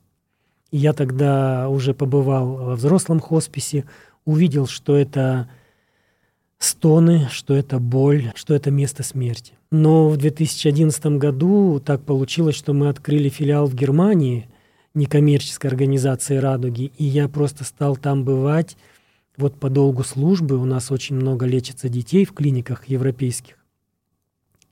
И 0.71 0.79
я 0.79 0.93
тогда 0.93 1.69
уже 1.69 1.95
побывал 1.95 2.57
во 2.57 2.77
взрослом 2.77 3.21
хосписе, 3.21 3.85
увидел, 4.25 4.67
что 4.67 4.97
это 4.97 5.49
стоны, 6.59 7.29
что 7.31 7.55
это 7.55 7.79
боль, 7.79 8.33
что 8.35 8.55
это 8.55 8.71
место 8.71 9.03
смерти. 9.03 9.53
Но 9.71 10.09
в 10.09 10.17
2011 10.17 11.07
году 11.19 11.81
так 11.85 12.03
получилось, 12.03 12.57
что 12.57 12.73
мы 12.73 12.89
открыли 12.89 13.29
филиал 13.29 13.67
в 13.67 13.75
Германии– 13.75 14.49
некоммерческой 14.97 15.71
организации 15.71 16.37
«Радуги», 16.37 16.93
и 16.97 17.05
я 17.05 17.29
просто 17.29 17.65
стал 17.65 17.97
там 17.97 18.25
бывать 18.25 18.77
вот 19.37 19.61
по 19.61 19.71
долгу 19.71 20.03
службы. 20.03 20.57
У 20.57 20.65
нас 20.65 20.91
очень 20.91 21.17
много 21.17 21.47
лечится 21.47 21.89
детей 21.89 22.25
в 22.25 22.33
клиниках 22.33 22.89
европейских. 22.89 23.59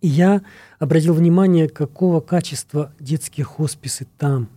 И 0.00 0.08
я 0.08 0.42
обратил 0.78 1.14
внимание, 1.14 1.68
какого 1.68 2.20
качества 2.20 2.92
детские 2.98 3.44
хосписы 3.44 4.06
там. 4.18 4.48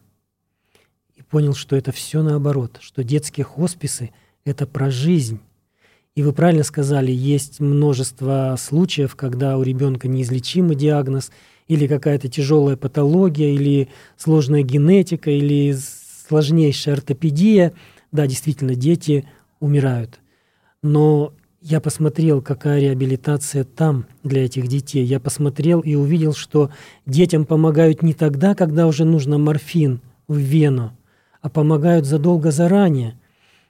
И 1.16 1.22
понял, 1.22 1.54
что 1.54 1.76
это 1.76 1.92
все 1.92 2.24
наоборот, 2.24 2.78
что 2.82 3.04
детские 3.04 3.44
хосписы– 3.44 4.12
это 4.46 4.66
про 4.66 4.90
жизнь. 4.90 5.40
И 6.16 6.24
вы 6.24 6.34
правильно 6.34 6.64
сказали, 6.64 7.12
есть 7.12 7.60
множество 7.60 8.56
случаев, 8.58 9.16
когда 9.16 9.58
у 9.58 9.64
ребенка 9.64 10.08
неизлечимый 10.08 10.76
диагноз– 10.76 11.32
или 11.68 11.88
какая-то 11.88 12.30
тяжелая 12.30 12.78
патология, 12.78 13.54
или 13.54 13.90
сложная 14.18 14.62
генетика, 14.62 15.32
или 15.32 15.76
сложнейшая 16.28 16.96
ортопедия, 16.96 17.74
да, 18.12 18.28
действительно, 18.28 18.76
дети 18.76 19.28
умирают. 19.60 20.20
Но 20.82 21.34
я 21.62 21.82
посмотрел, 21.82 22.42
какая 22.42 22.80
реабилитация 22.80 23.64
там 23.64 24.06
для 24.24 24.46
этих 24.46 24.68
детей. 24.68 25.04
Я 25.04 25.20
посмотрел 25.20 25.82
и 25.82 25.96
увидел, 25.96 26.34
что 26.34 26.70
детям 27.06 27.46
помогают 27.46 28.02
не 28.02 28.14
тогда, 28.14 28.56
когда 28.56 28.88
уже 28.88 29.04
нужно 29.04 29.38
морфин 29.38 30.02
в 30.28 30.38
вену, 30.38 30.96
а 31.42 31.50
помогают 31.50 32.06
задолго 32.06 32.52
заранее– 32.52 33.20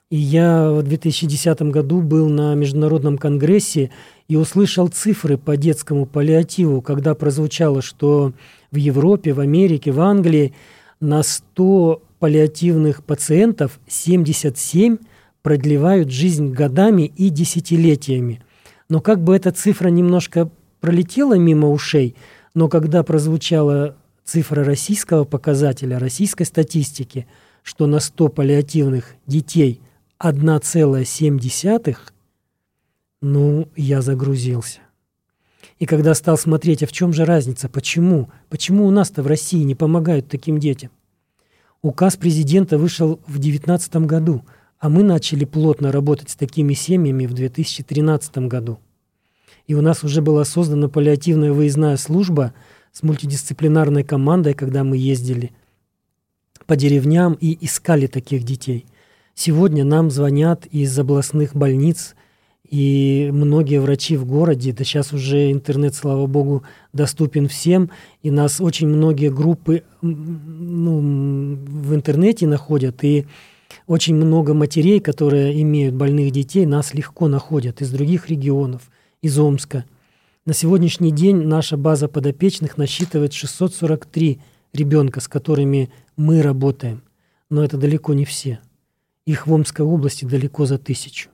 и 0.10 0.16
я 0.16 0.72
в 0.72 0.84
2010 0.84 1.64
году 1.64 2.02
был 2.02 2.30
на 2.30 2.56
международном 2.56 3.18
конгрессе 3.18 3.92
и 4.28 4.36
услышал 4.36 4.88
цифры 4.88 5.38
по 5.38 5.56
детскому 5.56 6.06
паллиативу, 6.06 6.82
когда 6.82 7.16
прозвучало, 7.16 7.82
что 7.82 8.34
в 8.72 8.76
Европе, 8.76 9.34
в 9.34 9.40
Америке, 9.40 9.92
в 9.92 10.02
Англии 10.02 10.54
на 11.00 11.24
100 11.24 12.02
паллиативных 12.20 13.04
пациентов 13.04 13.80
77 13.88 14.98
продлевают 15.42 16.12
жизнь 16.12 16.52
годами 16.52 17.04
и 17.04 17.30
десятилетиями. 17.30 18.42
Но 18.90 19.00
как 19.00 19.24
бы 19.24 19.36
эта 19.36 19.52
цифра 19.52 19.90
немножко 19.90 20.50
пролетела 20.82 21.36
мимо 21.36 21.70
ушей, 21.70 22.16
но 22.54 22.68
когда 22.68 23.04
прозвучала 23.04 23.96
цифра 24.26 24.64
российского 24.64 25.24
показателя, 25.24 26.00
российской 26.00 26.44
статистики, 26.44 27.28
что 27.64 27.86
на 27.86 28.00
100 28.00 28.30
паллиативных 28.30 29.16
детей 29.26 29.82
1,7, 30.20 31.98
ну, 33.22 33.68
я 33.76 34.02
загрузился. 34.02 34.80
И 35.80 35.86
когда 35.86 36.14
стал 36.14 36.38
смотреть, 36.38 36.84
а 36.84 36.88
в 36.88 36.92
чем 36.92 37.14
же 37.14 37.26
разница, 37.26 37.70
почему? 37.70 38.30
Почему 38.50 38.86
у 38.86 38.92
нас-то 38.92 39.24
в 39.24 39.28
России 39.28 39.64
не 39.64 39.76
помогают 39.76 40.28
таким 40.28 40.60
детям? 40.60 40.92
Указ 41.82 42.16
президента 42.16 42.78
вышел 42.78 43.20
в 43.28 43.40
2019 43.40 43.96
году, 43.98 44.44
а 44.80 44.90
мы 44.90 45.04
начали 45.04 45.46
плотно 45.46 45.92
работать 45.92 46.30
с 46.30 46.36
такими 46.36 46.74
семьями 46.74 47.26
в 47.26 47.34
2013 47.34 48.38
году. 48.40 48.80
И 49.68 49.74
у 49.74 49.82
нас 49.82 50.04
уже 50.04 50.22
была 50.22 50.46
создана 50.46 50.88
паллиативная 50.88 51.54
выездная 51.54 51.98
служба 51.98 52.54
с 52.92 53.04
мультидисциплинарной 53.04 54.04
командой, 54.04 54.54
когда 54.54 54.84
мы 54.84 54.98
ездили 54.98 55.52
по 56.66 56.76
деревням 56.76 57.38
и 57.40 57.58
искали 57.66 58.08
таких 58.08 58.44
детей. 58.44 58.86
Сегодня 59.36 59.84
нам 59.84 60.10
звонят 60.10 60.68
из 60.68 60.98
областных 60.98 61.56
больниц– 61.56 62.16
и 62.70 63.30
многие 63.32 63.80
врачи 63.80 64.18
в 64.18 64.26
городе, 64.26 64.74
да 64.74 64.84
сейчас 64.84 65.14
уже 65.14 65.52
интернет, 65.52 65.96
слава 65.96 66.28
богу, 66.28 66.64
доступен 66.92 67.48
всем, 67.48 67.92
и 68.24 68.32
нас 68.32 68.60
очень 68.60 68.88
многие 68.88 69.32
группы 69.32 69.84
ну, 70.02 71.00
в 71.00 71.96
интернете 71.96 72.46
находят, 72.46 73.04
и 73.04 73.26
очень 73.86 74.16
много 74.16 74.54
матерей, 74.54 75.00
которые 75.00 75.62
имеют 75.62 75.96
больных 75.96 76.32
детей, 76.32 76.66
нас 76.66 76.94
легко 76.94 77.28
находят 77.30 77.82
из 77.82 77.90
других 77.90 78.30
регионов, 78.30 78.90
из 79.22 79.40
Омска. 79.40 79.86
На 80.46 80.54
сегодняшний 80.54 81.12
день 81.12 81.38
наша 81.44 81.78
база 81.78 82.08
подопечных 82.08 82.78
насчитывает 82.78 83.34
643 83.34 84.40
ребенка, 84.74 85.22
с 85.22 85.28
которыми 85.28 85.90
мы 86.18 86.42
работаем. 86.42 87.04
Но 87.50 87.64
это 87.64 87.78
далеко 87.78 88.14
не 88.14 88.26
все. 88.26 88.60
Их 89.26 89.48
в 89.48 89.54
Омской 89.54 89.86
области 89.86 90.26
далеко 90.26 90.66
за 90.66 90.78
тысячу. 90.78 91.30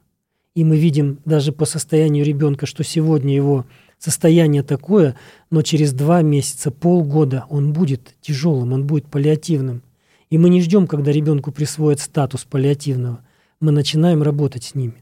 И 0.55 0.63
мы 0.63 0.77
видим 0.77 1.19
даже 1.25 1.51
по 1.51 1.65
состоянию 1.65 2.24
ребенка, 2.24 2.67
что 2.67 2.83
сегодня 2.83 3.36
его 3.36 3.65
состояние 3.98 4.62
такое, 4.62 5.15
но 5.50 5.63
через 5.63 5.93
два 5.93 6.22
месяца, 6.22 6.69
полгода 6.69 7.45
он 7.50 7.74
будет 7.74 8.15
тяжелым, 8.22 8.74
он 8.74 8.86
будет 8.86 9.07
паллиативным. 9.07 9.81
И 10.29 10.38
мы 10.38 10.50
не 10.50 10.62
ждем, 10.62 10.86
когда 10.88 11.12
ребенку 11.12 11.51
присвоят 11.51 12.00
статус 12.00 12.43
паллиативного. 12.43 13.25
Мы 13.60 13.72
начинаем 13.72 14.22
работать 14.22 14.63
с 14.63 14.75
ними. 14.75 15.01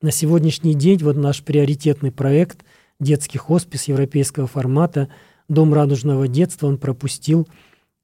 На 0.00 0.10
сегодняшний 0.10 0.74
день 0.74 0.98
вот 1.00 1.16
наш 1.16 1.42
приоритетный 1.42 2.10
проект 2.12 2.64
«Детский 3.00 3.38
хоспис» 3.38 3.84
европейского 3.84 4.46
формата 4.46 5.08
«Дом 5.48 5.74
радужного 5.74 6.28
детства» 6.28 6.68
он 6.68 6.78
пропустил 6.78 7.48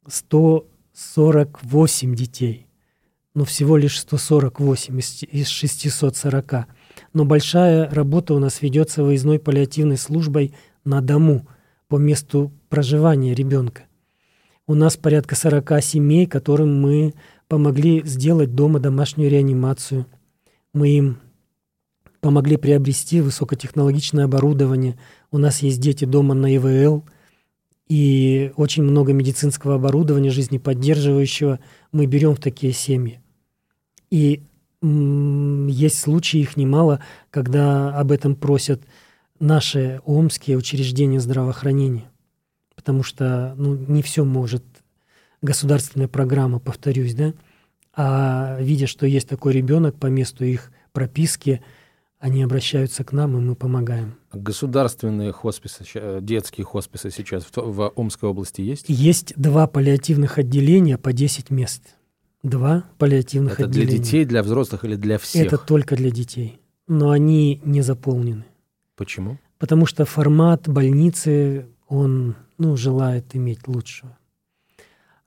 148 0.07 2.15
детей. 2.15 2.67
Но 3.35 3.45
всего 3.45 3.77
лишь 3.77 4.01
148 4.01 4.99
из 4.99 5.49
640 5.49 6.67
но 7.15 7.25
большая 7.25 7.89
работа 7.89 8.35
у 8.35 8.39
нас 8.39 8.61
ведется 8.61 9.03
выездной 9.03 9.39
паллиативной 9.39 9.97
службой 9.97 10.55
на 10.85 11.01
дому 11.01 11.47
по 11.89 11.97
месту 11.97 12.53
проживания 12.69 13.35
ребенка. 13.35 13.85
У 14.67 14.75
нас 14.75 14.97
порядка 14.97 15.37
40 15.37 15.83
семей, 15.83 16.27
которым 16.27 16.81
мы 16.81 17.15
помогли 17.49 18.03
сделать 18.05 18.55
дома 18.55 18.81
домашнюю 18.81 19.31
реанимацию. 19.31 20.07
Мы 20.73 20.89
им 20.91 21.19
помогли 22.21 22.57
приобрести 22.57 23.21
высокотехнологичное 23.21 24.25
оборудование. 24.25 24.99
У 25.31 25.39
нас 25.39 25.63
есть 25.63 25.81
дети 25.81 26.05
дома 26.05 26.35
на 26.35 26.57
ИВЛ, 26.57 27.05
и 27.87 28.51
очень 28.57 28.83
много 28.83 29.13
медицинского 29.13 29.75
оборудования, 29.75 30.31
жизнеподдерживающего 30.31 31.61
мы 31.93 32.07
берем 32.07 32.35
в 32.35 32.41
такие 32.41 32.73
семьи. 32.73 33.21
И 34.11 34.43
есть 34.85 35.99
случаи, 35.99 36.41
их 36.41 36.57
немало, 36.57 37.01
когда 37.31 37.99
об 37.99 38.13
этом 38.13 38.37
просят 38.37 38.83
наши 39.41 40.01
омские 40.05 40.57
учреждения 40.57 41.21
здравоохранения. 41.21 42.11
Потому 42.75 43.03
что 43.03 43.55
ну, 43.57 43.75
не 43.75 44.03
все 44.03 44.25
может 44.25 44.65
государственная 45.43 46.09
программа, 46.09 46.59
повторюсь, 46.59 47.15
да, 47.15 47.33
а 47.97 48.59
видя, 48.61 48.87
что 48.87 49.07
есть 49.07 49.29
такой 49.29 49.53
ребенок 49.53 49.95
по 49.97 50.07
месту 50.07 50.45
их 50.45 50.73
прописки, 50.93 51.63
они 52.19 52.43
обращаются 52.43 53.05
к 53.05 53.13
нам, 53.13 53.37
и 53.37 53.41
мы 53.41 53.55
помогаем. 53.55 54.17
Государственные 54.33 55.33
хосписы, 55.33 55.85
детские 56.21 56.65
хосписы 56.65 57.11
сейчас 57.11 57.45
в, 57.45 57.57
в 57.57 57.93
Омской 57.95 58.29
области 58.29 58.63
есть? 58.63 58.87
Есть 58.89 59.35
два 59.37 59.67
паллиативных 59.67 60.39
отделения 60.39 60.99
по 60.99 61.13
10 61.13 61.51
мест. 61.51 61.83
Два 62.45 62.85
паллиативных 62.99 63.55
Это 63.55 63.65
отделения. 63.65 63.91
для 63.91 63.99
детей, 63.99 64.25
для 64.27 64.43
взрослых 64.43 64.85
или 64.85 64.97
для 64.97 65.17
всех? 65.17 65.47
Это 65.47 65.57
только 65.57 65.97
для 65.97 66.11
детей. 66.11 66.61
Но 66.87 67.11
они 67.11 67.63
не 67.65 67.81
заполнены. 67.81 68.45
Почему? 68.97 69.39
Потому 69.59 69.87
что 69.87 70.05
формат 70.05 70.69
больницы, 70.69 71.67
он 71.89 72.37
ну, 72.59 72.77
желает 72.77 73.35
иметь 73.35 73.67
лучшего. 73.67 74.19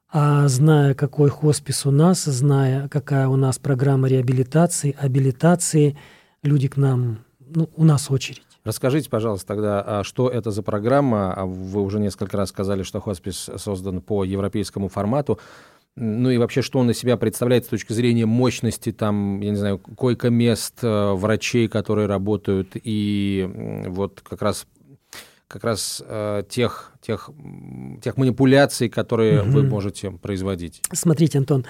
А 0.09 0.47
зная, 0.47 0.93
какой 0.93 1.29
хоспис 1.29 1.87
у 1.87 1.91
нас, 1.91 2.23
зная, 2.23 2.87
какая 2.87 3.27
у 3.27 3.35
нас 3.35 3.57
программа 3.57 4.07
реабилитации, 4.07 4.95
абилитации, 4.97 5.97
люди 6.43 6.67
к 6.67 6.77
нам, 6.77 7.25
ну, 7.39 7.67
у 7.75 7.83
нас 7.83 8.11
очередь. 8.11 8.43
Расскажите, 8.63 9.09
пожалуйста, 9.09 9.47
тогда, 9.47 9.81
а 9.81 10.03
что 10.03 10.29
это 10.29 10.51
за 10.51 10.61
программа? 10.61 11.33
А 11.33 11.45
вы 11.45 11.81
уже 11.81 11.99
несколько 11.99 12.37
раз 12.37 12.49
сказали, 12.49 12.83
что 12.83 12.99
хоспис 12.99 13.49
создан 13.55 14.01
по 14.01 14.23
европейскому 14.23 14.89
формату. 14.89 15.39
Ну 15.99 16.29
и 16.29 16.37
вообще, 16.37 16.61
что 16.61 16.77
он 16.77 16.91
из 16.91 16.99
себя 16.99 17.17
представляет 17.17 17.65
с 17.65 17.69
точки 17.69 17.91
зрения 17.91 18.27
мощности, 18.27 18.91
там, 18.91 19.41
я 19.41 19.49
не 19.49 19.55
знаю, 19.55 19.79
койко-мест, 19.79 20.83
э, 20.83 21.11
врачей, 21.13 21.67
которые 21.67 22.05
работают, 22.05 22.73
и 22.75 23.83
вот 23.87 24.21
как 24.21 24.43
раз 24.43 24.67
как 25.47 25.63
раз 25.63 26.03
э, 26.05 26.43
тех, 26.49 26.93
тех, 27.01 27.29
тех 28.03 28.17
манипуляций, 28.17 28.89
которые 28.89 29.41
угу. 29.41 29.51
вы 29.51 29.63
можете 29.63 30.11
производить. 30.11 30.81
Смотрите, 30.91 31.39
Антон, 31.39 31.65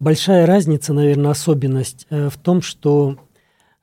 большая 0.00 0.44
разница, 0.44 0.92
наверное, 0.92 1.30
особенность 1.30 2.06
э, 2.10 2.28
в 2.28 2.36
том, 2.36 2.60
что 2.60 3.16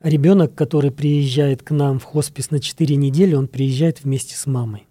ребенок, 0.01 0.55
который 0.55 0.91
приезжает 0.91 1.63
к 1.63 1.71
нам 1.71 1.99
в 1.99 2.03
хоспис 2.03 2.51
на 2.51 2.59
4 2.59 2.95
недели, 2.95 3.33
он 3.33 3.47
приезжает 3.47 4.03
вместе 4.03 4.35
с 4.35 4.45
мамой. 4.45 4.88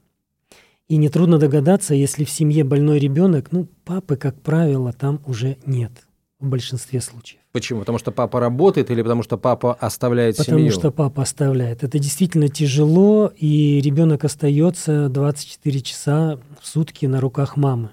И 0.88 0.96
нетрудно 0.96 1.38
догадаться, 1.38 1.94
если 1.94 2.24
в 2.24 2.30
семье 2.30 2.64
больной 2.64 2.98
ребенок, 2.98 3.52
ну, 3.52 3.68
папы, 3.84 4.16
как 4.16 4.40
правило, 4.40 4.92
там 4.92 5.20
уже 5.26 5.58
нет 5.66 5.92
в 6.40 6.48
большинстве 6.48 7.00
случаев. 7.00 7.40
Почему? 7.52 7.80
Потому 7.80 7.98
что 7.98 8.10
папа 8.10 8.40
работает 8.40 8.90
или 8.90 9.02
потому 9.02 9.22
что 9.22 9.36
папа 9.36 9.74
оставляет 9.74 10.36
потому 10.36 10.58
семью? 10.58 10.72
Потому 10.72 10.80
что 10.80 10.96
папа 10.96 11.22
оставляет. 11.22 11.82
Это 11.82 11.98
действительно 11.98 12.48
тяжело, 12.48 13.32
и 13.36 13.80
ребенок 13.80 14.24
остается 14.24 15.08
24 15.08 15.80
часа 15.82 16.38
в 16.60 16.66
сутки 16.66 17.06
на 17.06 17.20
руках 17.20 17.56
мамы. 17.56 17.90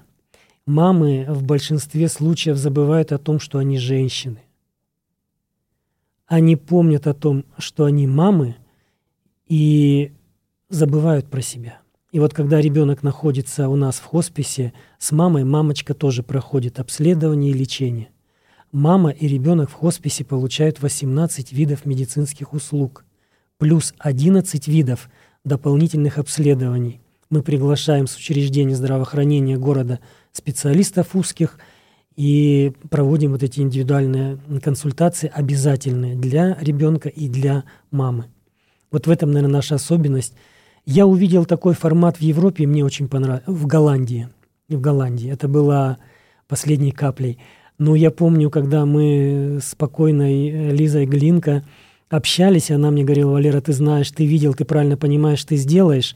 Мамы 0.64 1.26
в 1.28 1.42
большинстве 1.42 2.08
случаев 2.08 2.56
забывают 2.56 3.12
о 3.12 3.18
том, 3.18 3.40
что 3.40 3.58
они 3.58 3.78
женщины. 3.78 4.42
Они 6.26 6.56
помнят 6.56 7.06
о 7.06 7.14
том, 7.14 7.44
что 7.58 7.84
они 7.84 8.06
мамы, 8.06 8.56
и 9.48 10.12
забывают 10.70 11.28
про 11.28 11.40
себя. 11.40 11.80
И 12.16 12.18
вот 12.18 12.32
когда 12.32 12.62
ребенок 12.62 13.02
находится 13.02 13.68
у 13.68 13.76
нас 13.76 13.96
в 13.96 14.04
хосписе, 14.06 14.72
с 14.98 15.12
мамой 15.12 15.44
мамочка 15.44 15.92
тоже 15.92 16.22
проходит 16.22 16.80
обследование 16.80 17.50
и 17.50 17.54
лечение. 17.54 18.08
Мама 18.72 19.10
и 19.10 19.28
ребенок 19.28 19.68
в 19.68 19.74
хосписе 19.74 20.24
получают 20.24 20.80
18 20.80 21.52
видов 21.52 21.84
медицинских 21.84 22.54
услуг, 22.54 23.04
плюс 23.58 23.92
11 23.98 24.66
видов 24.66 25.10
дополнительных 25.44 26.16
обследований. 26.16 27.02
Мы 27.28 27.42
приглашаем 27.42 28.06
с 28.06 28.16
учреждения 28.16 28.76
здравоохранения 28.76 29.58
города 29.58 30.00
специалистов 30.32 31.14
узких 31.14 31.58
и 32.16 32.72
проводим 32.88 33.32
вот 33.32 33.42
эти 33.42 33.60
индивидуальные 33.60 34.38
консультации 34.62 35.30
обязательные 35.30 36.16
для 36.16 36.56
ребенка 36.62 37.10
и 37.10 37.28
для 37.28 37.64
мамы. 37.90 38.24
Вот 38.90 39.06
в 39.06 39.10
этом, 39.10 39.32
наверное, 39.32 39.56
наша 39.56 39.74
особенность– 39.74 40.32
я 40.86 41.06
увидел 41.06 41.44
такой 41.44 41.74
формат 41.74 42.18
в 42.18 42.20
Европе, 42.20 42.66
мне 42.66 42.84
очень 42.84 43.08
понравилось, 43.08 43.42
в 43.46 43.66
Голландии. 43.66 44.28
В 44.68 44.80
Голландии. 44.80 45.30
Это 45.30 45.48
было 45.48 45.98
последней 46.46 46.92
каплей. 46.92 47.38
Но 47.78 47.94
я 47.96 48.10
помню, 48.10 48.50
когда 48.50 48.86
мы 48.86 49.58
с 49.60 49.74
покойной 49.74 50.48
э, 50.48 50.70
Лизой 50.70 51.04
Глинко 51.04 51.64
общались, 52.08 52.70
она 52.70 52.90
мне 52.90 53.04
говорила, 53.04 53.32
Валера, 53.32 53.60
ты 53.60 53.72
знаешь, 53.72 54.10
ты 54.12 54.24
видел, 54.24 54.54
ты 54.54 54.64
правильно 54.64 54.96
понимаешь, 54.96 55.44
ты 55.44 55.56
сделаешь. 55.56 56.14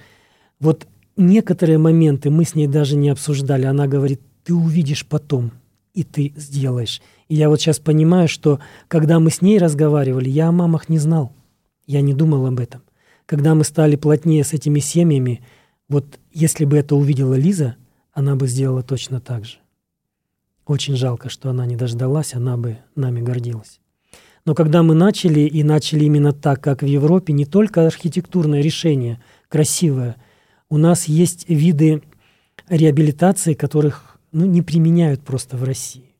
Вот 0.61 0.87
некоторые 1.17 1.79
моменты 1.79 2.31
мы 2.31 2.45
с 2.45 2.55
ней 2.55 2.69
даже 2.69 2.97
не 2.97 3.11
обсуждали. 3.11 3.67
Она 3.67 3.89
говорит, 3.89 4.21
ты 4.45 4.55
увидишь 4.55 5.05
потом, 5.05 5.51
и 5.95 6.05
ты 6.05 6.33
сделаешь. 6.37 7.03
И 7.29 7.35
я 7.35 7.49
вот 7.49 7.61
сейчас 7.61 7.81
понимаю, 7.81 8.29
что 8.29 8.61
когда 8.89 9.19
мы 9.19 9.31
с 9.31 9.43
ней 9.43 9.59
разговаривали, 9.59 10.31
я 10.31 10.49
о 10.49 10.53
мамах 10.53 10.89
не 10.89 10.99
знал. 10.99 11.33
Я 11.87 12.01
не 12.03 12.15
думал 12.15 12.47
об 12.47 12.61
этом. 12.61 12.83
Когда 13.31 13.55
мы 13.55 13.63
стали 13.63 13.95
плотнее 13.95 14.43
с 14.43 14.55
этими 14.55 14.81
семьями, 14.81 15.41
вот 15.89 16.19
если 16.33 16.65
бы 16.65 16.77
это 16.77 16.97
увидела 16.97 17.35
Лиза, 17.35 17.77
она 18.13 18.35
бы 18.35 18.49
сделала 18.49 18.83
точно 18.83 19.21
так 19.21 19.45
же. 19.45 19.59
Очень 20.67 20.97
жалко, 20.97 21.29
что 21.29 21.49
она 21.49 21.65
не 21.65 21.77
дождалась, 21.77 22.35
она 22.35 22.57
бы 22.57 22.79
нами 22.97 23.21
гордилась. 23.21 23.79
Но 24.45 24.57
когда 24.57 24.83
мы 24.83 24.95
начали, 24.95 25.43
и 25.43 25.63
начали 25.63 26.07
именно 26.07 26.33
так, 26.33 26.61
как 26.61 26.83
в 26.83 26.87
Европе, 26.87 27.33
не 27.33 27.47
только 27.47 27.87
архитектурное 27.87 28.63
решение 28.63 29.23
красивое, 29.49 30.17
у 30.69 30.77
нас 30.77 31.05
есть 31.05 31.49
виды 31.49 32.03
реабилитации, 32.69 33.55
которых 33.55 34.19
ну, 34.33 34.45
не 34.45 34.61
применяют 34.61 35.23
просто 35.23 35.57
в 35.57 35.63
России. 35.63 36.17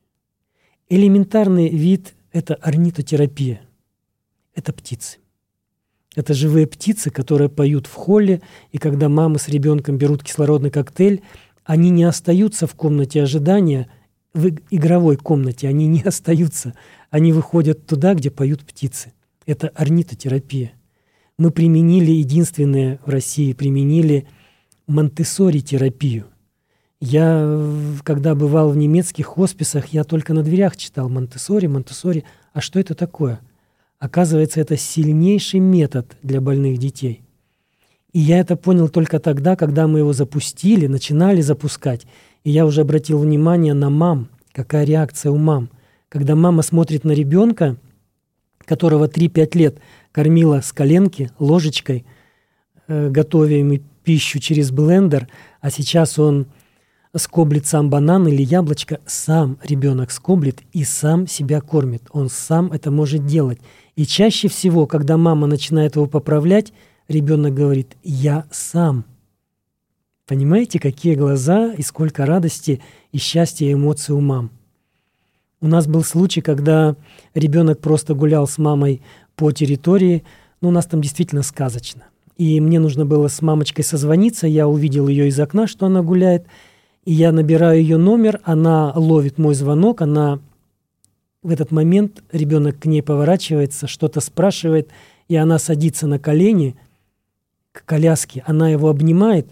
Элементарный 0.87 1.67
вид– 1.67 2.13
это 2.31 2.55
орнитотерапия. 2.55 3.59
Это 4.55 4.71
птицы. 4.71 5.20
Это 6.15 6.33
живые 6.33 6.67
птицы, 6.67 7.09
которые 7.09 7.49
поют 7.49 7.87
в 7.87 7.93
холле, 7.93 8.41
и 8.71 8.77
когда 8.77 9.07
мамы 9.07 9.39
с 9.39 9.47
ребенком 9.47 9.97
берут 9.97 10.23
кислородный 10.23 10.69
коктейль, 10.69 11.21
они 11.63 11.89
не 11.89 12.03
остаются 12.03 12.67
в 12.67 12.75
комнате 12.75 13.21
ожидания, 13.21 13.89
в 14.33 14.49
игровой 14.69 15.17
комнате, 15.17 15.67
они 15.67 15.87
не 15.87 16.01
остаются. 16.05 16.73
Они 17.09 17.31
выходят 17.31 17.85
туда, 17.85 18.13
где 18.13 18.29
поют 18.29 18.61
птицы. 18.61 19.13
Это 19.45 19.69
орнитотерапия. 19.69 20.73
Мы 21.37 21.51
применили, 21.51 22.11
единственное 22.11 22.99
в 23.05 23.09
России, 23.09 23.53
применили 23.53 24.27
Монтессори-терапию. 24.87 26.25
Я, 26.99 27.59
когда 28.03 28.35
бывал 28.35 28.69
в 28.69 28.77
немецких 28.77 29.25
хосписах, 29.25 29.87
я 29.87 30.03
только 30.03 30.33
на 30.33 30.43
дверях 30.43 30.77
читал 30.77 31.09
Монтессори, 31.09 31.65
Монтессори. 31.65 32.25
А 32.53 32.61
что 32.61 32.79
это 32.79 32.93
такое? 32.93 33.39
Оказывается, 34.01 34.59
это 34.59 34.77
сильнейший 34.77 35.59
метод 35.59 36.17
для 36.23 36.41
больных 36.41 36.79
детей. 36.79 37.21
И 38.11 38.19
я 38.19 38.39
это 38.39 38.55
понял 38.55 38.89
только 38.89 39.19
тогда, 39.19 39.55
когда 39.55 39.85
мы 39.85 39.99
его 39.99 40.11
запустили, 40.11 40.87
начинали 40.87 41.41
запускать. 41.41 42.07
И 42.43 42.49
я 42.49 42.65
уже 42.65 42.81
обратил 42.81 43.19
внимание 43.19 43.75
на 43.75 43.91
мам, 43.91 44.29
какая 44.53 44.85
реакция 44.85 45.31
у 45.31 45.37
мам. 45.37 45.69
Когда 46.09 46.35
мама 46.35 46.63
смотрит 46.63 47.03
на 47.03 47.11
ребенка, 47.11 47.77
которого 48.65 49.07
3-5 49.07 49.57
лет 49.57 49.77
кормила 50.11 50.61
с 50.61 50.73
коленки, 50.73 51.29
ложечкой, 51.37 52.03
э, 52.87 53.09
готовя 53.11 53.57
ему 53.57 53.81
пищу 54.03 54.39
через 54.39 54.71
блендер, 54.71 55.27
а 55.61 55.69
сейчас 55.69 56.17
он 56.17 56.47
скоблит 57.15 57.67
сам 57.67 57.91
банан 57.91 58.27
или 58.27 58.41
яблочко, 58.41 58.99
сам 59.05 59.59
ребенок 59.63 60.09
скоблит 60.09 60.61
и 60.73 60.83
сам 60.83 61.27
себя 61.27 61.61
кормит. 61.61 62.03
Он 62.11 62.29
сам 62.29 62.71
это 62.71 62.89
может 62.89 63.27
делать. 63.27 63.59
И 64.01 64.05
чаще 64.07 64.47
всего, 64.47 64.87
когда 64.87 65.15
мама 65.15 65.45
начинает 65.45 65.95
его 65.95 66.07
поправлять, 66.07 66.73
ребенок 67.07 67.53
говорит 67.53 67.95
«я 68.01 68.45
сам». 68.49 69.05
Понимаете, 70.25 70.79
какие 70.79 71.13
глаза 71.13 71.71
и 71.71 71.83
сколько 71.83 72.25
радости 72.25 72.81
и 73.11 73.19
счастья 73.19 73.67
и 73.67 73.73
эмоций 73.73 74.15
у 74.15 74.19
мам. 74.19 74.49
У 75.61 75.67
нас 75.67 75.85
был 75.85 76.03
случай, 76.03 76.41
когда 76.41 76.95
ребенок 77.35 77.79
просто 77.79 78.15
гулял 78.15 78.47
с 78.47 78.57
мамой 78.57 79.03
по 79.35 79.51
территории, 79.51 80.23
ну, 80.61 80.69
у 80.69 80.71
нас 80.71 80.87
там 80.87 80.99
действительно 80.99 81.43
сказочно. 81.43 82.05
И 82.37 82.59
мне 82.59 82.79
нужно 82.79 83.05
было 83.05 83.27
с 83.27 83.39
мамочкой 83.43 83.85
созвониться, 83.85 84.47
я 84.47 84.67
увидел 84.67 85.09
ее 85.09 85.27
из 85.27 85.39
окна, 85.39 85.67
что 85.67 85.85
она 85.85 86.01
гуляет– 86.01 86.47
и 87.03 87.13
я 87.13 87.31
набираю 87.31 87.81
ее 87.81 87.97
номер, 87.97 88.39
она 88.43 88.93
ловит 88.95 89.37
мой 89.39 89.55
звонок, 89.55 90.01
она 90.01 90.39
в 91.43 91.49
этот 91.49 91.71
момент 91.71 92.23
ребенок 92.31 92.79
к 92.79 92.85
ней 92.85 93.01
поворачивается, 93.01 93.87
что-то 93.87 94.19
спрашивает, 94.21 94.89
и 95.27 95.35
она 95.35 95.59
садится 95.59 96.07
на 96.07 96.19
колени 96.19 96.75
к 97.71 97.85
коляске, 97.85 98.43
она 98.45 98.69
его 98.69 98.89
обнимает, 98.89 99.47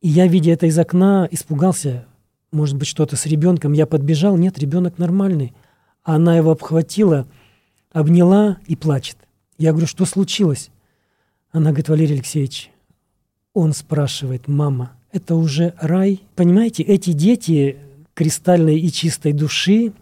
и 0.00 0.08
я, 0.08 0.26
видя 0.26 0.52
это 0.52 0.66
из 0.66 0.78
окна, 0.78 1.28
испугался, 1.30 2.06
может 2.50 2.76
быть, 2.76 2.88
что-то 2.88 3.16
с 3.16 3.24
ребенком. 3.26 3.72
Я 3.72 3.86
подбежал, 3.86 4.36
нет, 4.36 4.58
ребенок 4.58 4.98
нормальный. 4.98 5.52
Она 6.02 6.36
его 6.36 6.50
обхватила, 6.50 7.26
обняла 7.92 8.58
и 8.66 8.74
плачет. 8.74 9.16
Я 9.58 9.70
говорю, 9.70 9.86
что 9.86 10.04
случилось? 10.04 10.70
Она 11.52 11.70
говорит, 11.70 11.88
Валерий 11.88 12.14
Алексеевич, 12.16 12.70
он 13.54 13.72
спрашивает, 13.72 14.48
мама, 14.48 14.92
это 15.12 15.36
уже 15.36 15.74
рай. 15.78 16.20
Понимаете, 16.34 16.82
эти 16.82 17.12
дети 17.12 17.76
кристальной 18.14 18.80
и 18.80 18.90
чистой 18.90 19.32
души, 19.32 19.92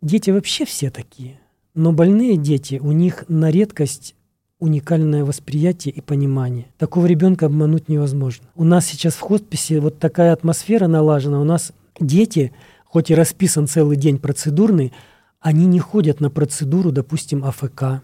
дети 0.00 0.30
вообще 0.30 0.64
все 0.64 0.90
такие. 0.90 1.40
Но 1.74 1.92
больные 1.92 2.36
дети, 2.36 2.80
у 2.82 2.92
них 2.92 3.24
на 3.28 3.50
редкость 3.50 4.14
уникальное 4.58 5.24
восприятие 5.24 5.94
и 5.94 6.00
понимание. 6.00 6.66
Такого 6.78 7.06
ребенка 7.06 7.46
обмануть 7.46 7.88
невозможно. 7.88 8.46
У 8.56 8.64
нас 8.64 8.86
сейчас 8.86 9.14
в 9.14 9.20
хосписе 9.20 9.80
вот 9.80 9.98
такая 9.98 10.32
атмосфера 10.32 10.88
налажена. 10.88 11.40
У 11.40 11.44
нас 11.44 11.72
дети, 12.00 12.52
хоть 12.84 13.10
и 13.10 13.14
расписан 13.14 13.66
целый 13.68 13.96
день 13.96 14.18
процедурный, 14.18 14.92
они 15.40 15.66
не 15.66 15.78
ходят 15.78 16.20
на 16.20 16.30
процедуру, 16.30 16.90
допустим, 16.90 17.44
АФК. 17.44 18.02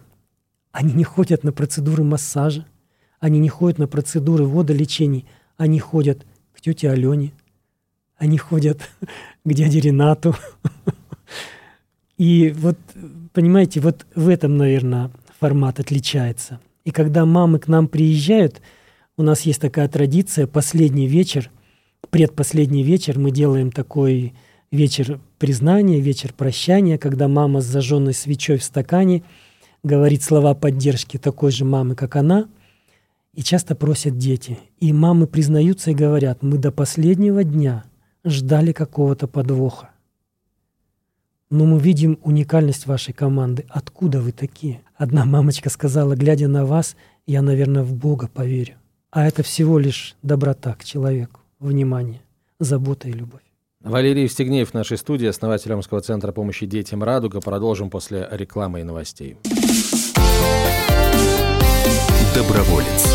Они 0.71 0.93
не 0.93 1.03
ходят 1.03 1.43
на 1.43 1.51
процедуры 1.51 2.03
массажа. 2.03 2.65
Они 3.19 3.39
не 3.39 3.49
ходят 3.49 3.77
на 3.77 3.87
процедуры 3.87 4.45
водолечений. 4.45 5.25
Они 5.57 5.79
ходят 5.79 6.25
тете 6.65 6.89
Алене, 6.89 7.31
они 8.17 8.39
ходят 8.39 8.89
к 9.45 9.53
дяде 9.53 9.79
Ренату. 9.79 10.35
И 12.17 12.53
вот, 12.57 12.77
понимаете, 13.33 13.79
вот 13.81 14.05
в 14.15 14.29
этом, 14.29 14.57
наверное, 14.57 15.11
формат 15.39 15.79
отличается. 15.79 16.59
И 16.85 16.91
когда 16.91 17.25
мамы 17.25 17.59
к 17.59 17.67
нам 17.67 17.87
приезжают, 17.87 18.61
у 19.17 19.23
нас 19.23 19.41
есть 19.41 19.61
такая 19.61 19.87
традиция, 19.87 20.47
последний 20.47 21.07
вечер, 21.07 21.49
предпоследний 22.09 22.83
вечер 22.83 23.17
мы 23.19 23.31
делаем 23.31 23.71
такой 23.71 24.33
вечер 24.71 25.19
признания, 25.39 25.99
вечер 25.99 26.33
прощания, 26.33 26.97
когда 26.97 27.27
мама 27.27 27.61
с 27.61 27.65
зажженной 27.65 28.13
свечой 28.13 28.57
в 28.57 28.63
стакане 28.63 29.23
говорит 29.83 30.23
слова 30.23 30.53
поддержки 30.53 31.17
такой 31.17 31.51
же 31.51 31.65
мамы, 31.65 31.95
как 31.95 32.15
она– 32.15 32.47
и 33.35 33.43
часто 33.43 33.75
просят 33.75 34.17
дети. 34.17 34.57
И 34.79 34.93
мамы 34.93 35.27
признаются 35.27 35.91
и 35.91 35.95
говорят, 35.95 36.41
мы 36.41 36.57
до 36.57 36.71
последнего 36.71 37.43
дня 37.43 37.83
ждали 38.23 38.71
какого-то 38.71 39.27
подвоха. 39.27 39.89
Но 41.49 41.65
мы 41.65 41.79
видим 41.79 42.17
уникальность 42.23 42.87
вашей 42.87 43.13
команды. 43.13 43.65
Откуда 43.69 44.19
вы 44.19 44.31
такие? 44.31 44.81
Одна 44.95 45.25
мамочка 45.25 45.69
сказала, 45.69 46.15
глядя 46.15 46.47
на 46.47 46.65
вас, 46.65 46.95
я, 47.27 47.41
наверное, 47.41 47.83
в 47.83 47.93
Бога 47.93 48.27
поверю. 48.27 48.75
А 49.11 49.27
это 49.27 49.43
всего 49.43 49.77
лишь 49.77 50.15
доброта 50.23 50.73
к 50.73 50.83
человеку, 50.83 51.39
внимание, 51.59 52.21
забота 52.59 53.07
и 53.07 53.13
любовь. 53.13 53.41
Валерий 53.81 54.23
Евстигнеев 54.23 54.71
в 54.71 54.73
нашей 54.73 54.97
студии, 54.97 55.27
основатель 55.27 55.71
Омского 55.71 56.01
центра 56.01 56.31
помощи 56.31 56.65
детям 56.65 57.03
«Радуга». 57.03 57.39
Продолжим 57.39 57.91
после 57.91 58.27
рекламы 58.31 58.81
и 58.81 58.83
новостей. 58.83 59.37
Доброволец. 62.33 63.05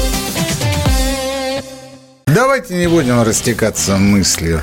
Давайте 2.26 2.76
не 2.76 2.88
будем 2.88 3.20
растекаться 3.22 3.96
мыслью. 3.96 4.62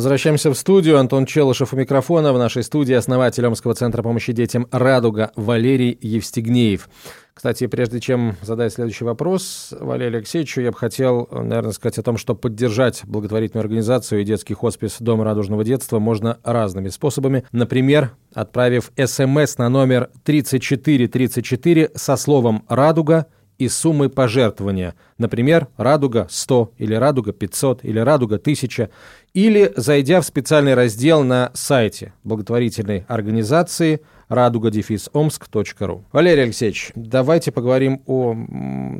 Возвращаемся 0.00 0.50
в 0.50 0.54
студию. 0.54 0.98
Антон 0.98 1.26
Челышев 1.26 1.74
у 1.74 1.76
микрофона. 1.76 2.32
В 2.32 2.38
нашей 2.38 2.62
студии 2.62 2.94
основатель 2.94 3.46
Омского 3.46 3.74
центра 3.74 4.02
помощи 4.02 4.32
детям 4.32 4.66
«Радуга» 4.70 5.30
Валерий 5.36 5.98
Евстигнеев. 6.00 6.88
Кстати, 7.34 7.66
прежде 7.66 8.00
чем 8.00 8.36
задать 8.40 8.72
следующий 8.72 9.04
вопрос 9.04 9.74
Валерию 9.78 10.20
Алексеевичу, 10.20 10.62
я 10.62 10.70
бы 10.70 10.78
хотел, 10.78 11.28
наверное, 11.30 11.72
сказать 11.72 11.98
о 11.98 12.02
том, 12.02 12.16
что 12.16 12.34
поддержать 12.34 13.02
благотворительную 13.04 13.60
организацию 13.60 14.22
и 14.22 14.24
детский 14.24 14.54
хоспис 14.54 14.96
Дома 15.00 15.24
радужного 15.24 15.64
детства 15.64 15.98
можно 15.98 16.38
разными 16.44 16.88
способами. 16.88 17.44
Например, 17.52 18.12
отправив 18.32 18.92
смс 18.96 19.58
на 19.58 19.68
номер 19.68 20.08
3434 20.24 21.90
со 21.94 22.16
словом 22.16 22.64
«Радуга» 22.68 23.26
и 23.60 23.68
суммой 23.68 24.08
пожертвования. 24.08 24.94
Например, 25.18 25.68
«Радуга 25.76 26.26
100» 26.30 26.70
или 26.78 26.94
«Радуга 26.94 27.32
500» 27.32 27.80
или 27.82 27.98
«Радуга 27.98 28.36
1000» 28.36 28.88
или 29.34 29.72
зайдя 29.76 30.22
в 30.22 30.24
специальный 30.24 30.74
раздел 30.74 31.22
на 31.22 31.50
сайте 31.52 32.14
благотворительной 32.24 33.04
организации 33.06 34.00
радуга-омск.ру. 34.30 36.04
Валерий 36.12 36.44
Алексеевич, 36.44 36.92
давайте 36.94 37.52
поговорим 37.52 38.00
о 38.06 38.34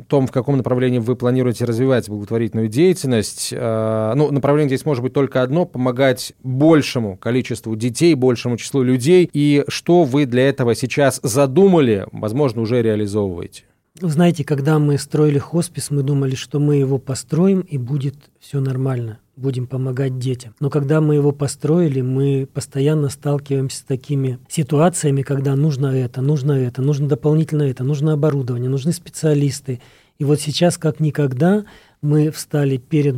том, 0.07 0.27
в 0.27 0.31
каком 0.31 0.57
направлении 0.57 0.99
вы 0.99 1.15
планируете 1.15 1.65
развивать 1.65 2.07
благотворительную 2.09 2.67
деятельность. 2.67 3.53
А, 3.55 4.13
ну, 4.13 4.29
направление 4.29 4.69
здесь 4.69 4.85
может 4.85 5.01
быть 5.01 5.13
только 5.13 5.41
одно– 5.41 5.65
помогать 5.71 6.33
большему 6.43 7.17
количеству 7.17 7.75
детей, 7.75 8.13
большему 8.13 8.57
числу 8.57 8.83
людей. 8.83 9.29
И 9.33 9.63
что 9.69 10.03
вы 10.03 10.25
для 10.25 10.47
этого 10.49 10.75
сейчас 10.75 11.19
задумали, 11.23 12.05
возможно, 12.11 12.61
уже 12.61 12.81
реализовываете? 12.81 13.63
Знаете, 13.99 14.45
когда 14.45 14.79
мы 14.79 14.97
строили 14.97 15.37
хоспис, 15.37 15.91
мы 15.91 16.01
думали, 16.01 16.33
что 16.33 16.59
мы 16.59 16.77
его 16.77 16.97
построим 16.97 17.59
и 17.59 17.77
будет 17.77 18.15
все 18.39 18.61
нормально, 18.61 19.19
будем 19.35 19.67
помогать 19.67 20.17
детям. 20.17 20.55
Но 20.61 20.69
когда 20.69 21.01
мы 21.01 21.15
его 21.15 21.33
построили, 21.33 21.99
мы 21.99 22.47
постоянно 22.51 23.09
сталкиваемся 23.09 23.79
с 23.79 23.81
такими 23.81 24.39
ситуациями, 24.47 25.23
когда 25.23 25.57
нужно 25.57 25.87
это, 25.87 26.21
нужно 26.21 26.53
это, 26.53 26.81
нужно 26.81 27.09
дополнительно 27.09 27.63
это, 27.63 27.83
нужно 27.83 28.13
оборудование, 28.13 28.69
нужны 28.69 28.93
специалисты. 28.93 29.81
И 30.19 30.23
вот 30.23 30.39
сейчас, 30.39 30.77
как 30.77 31.01
никогда, 31.01 31.65
мы 32.01 32.31
встали 32.31 32.77
перед, 32.77 33.17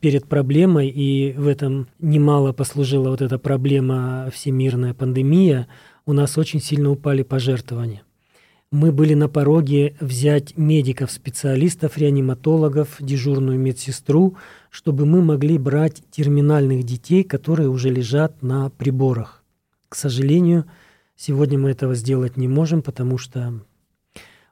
перед 0.00 0.26
проблемой, 0.26 0.88
и 0.88 1.32
в 1.38 1.46
этом 1.46 1.86
немало 2.00 2.52
послужила 2.52 3.10
вот 3.10 3.22
эта 3.22 3.38
проблема 3.38 4.30
всемирная 4.34 4.94
пандемия. 4.94 5.68
У 6.06 6.12
нас 6.12 6.36
очень 6.36 6.60
сильно 6.60 6.90
упали 6.90 7.22
пожертвования 7.22 8.02
мы 8.70 8.92
были 8.92 9.14
на 9.14 9.28
пороге 9.28 9.96
взять 10.00 10.56
медиков, 10.56 11.10
специалистов, 11.10 11.96
реаниматологов, 11.96 12.96
дежурную 13.00 13.58
медсестру, 13.58 14.36
чтобы 14.70 15.06
мы 15.06 15.22
могли 15.22 15.56
брать 15.58 16.02
терминальных 16.10 16.84
детей, 16.84 17.24
которые 17.24 17.70
уже 17.70 17.88
лежат 17.88 18.42
на 18.42 18.68
приборах. 18.70 19.42
К 19.88 19.94
сожалению, 19.94 20.66
сегодня 21.16 21.58
мы 21.58 21.70
этого 21.70 21.94
сделать 21.94 22.36
не 22.36 22.46
можем, 22.46 22.82
потому 22.82 23.16
что 23.16 23.54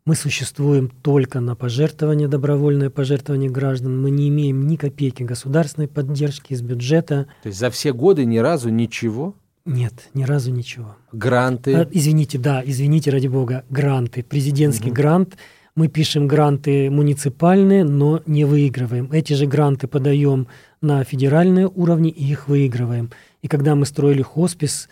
мы 0.07 0.15
существуем 0.15 0.89
только 1.03 1.41
на 1.41 1.55
пожертвования, 1.55 2.29
добровольное 2.29 2.89
пожертвование 2.89 3.51
граждан. 3.51 4.01
Мы 4.01 4.11
не 4.11 4.29
имеем 4.29 4.67
ни 4.67 4.77
копейки 4.77 5.25
государственной 5.25 5.89
поддержки 5.89 6.55
из 6.55 6.63
бюджета. 6.63 7.27
То 7.43 7.49
есть 7.49 7.59
за 7.59 7.71
все 7.71 7.93
годы 7.93 8.25
ни 8.25 8.39
разу 8.39 8.71
ничего? 8.71 9.35
Нет, 9.67 10.11
ни 10.15 10.23
разу 10.23 10.53
ничего. 10.53 10.97
Гранты? 11.13 11.75
А, 11.75 11.89
извините, 11.91 12.39
да, 12.39 12.63
извините, 12.65 13.11
ради 13.11 13.27
бога, 13.27 13.65
гранты. 13.69 14.23
Президентский 14.23 14.91
угу. 14.91 14.97
грант. 14.97 15.37
Мы 15.75 15.89
пишем 15.89 16.27
гранты 16.27 16.89
муниципальные, 16.89 17.85
но 17.85 18.23
не 18.27 18.45
выигрываем. 18.45 19.11
Эти 19.13 19.35
же 19.35 19.47
гранты 19.47 19.89
подаем 19.89 20.47
на 20.81 21.03
федеральные 21.05 21.69
уровни 21.69 22.11
и 22.11 22.31
их 22.31 22.49
выигрываем. 22.49 23.11
И 23.43 23.49
когда 23.49 23.75
мы 23.75 23.87
строили 23.87 24.23
хоспис, 24.23 24.89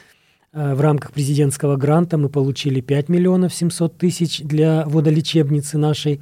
э, 0.52 0.74
в 0.74 0.80
рамках 0.80 1.12
президентского 1.12 1.76
гранта 1.76 2.18
мы 2.18 2.28
получили 2.28 2.80
5 2.80 3.08
миллионов 3.08 3.54
700 3.54 3.96
тысяч 3.96 4.40
для 4.40 4.84
водолечебницы 4.86 5.78
нашей. 5.78 6.20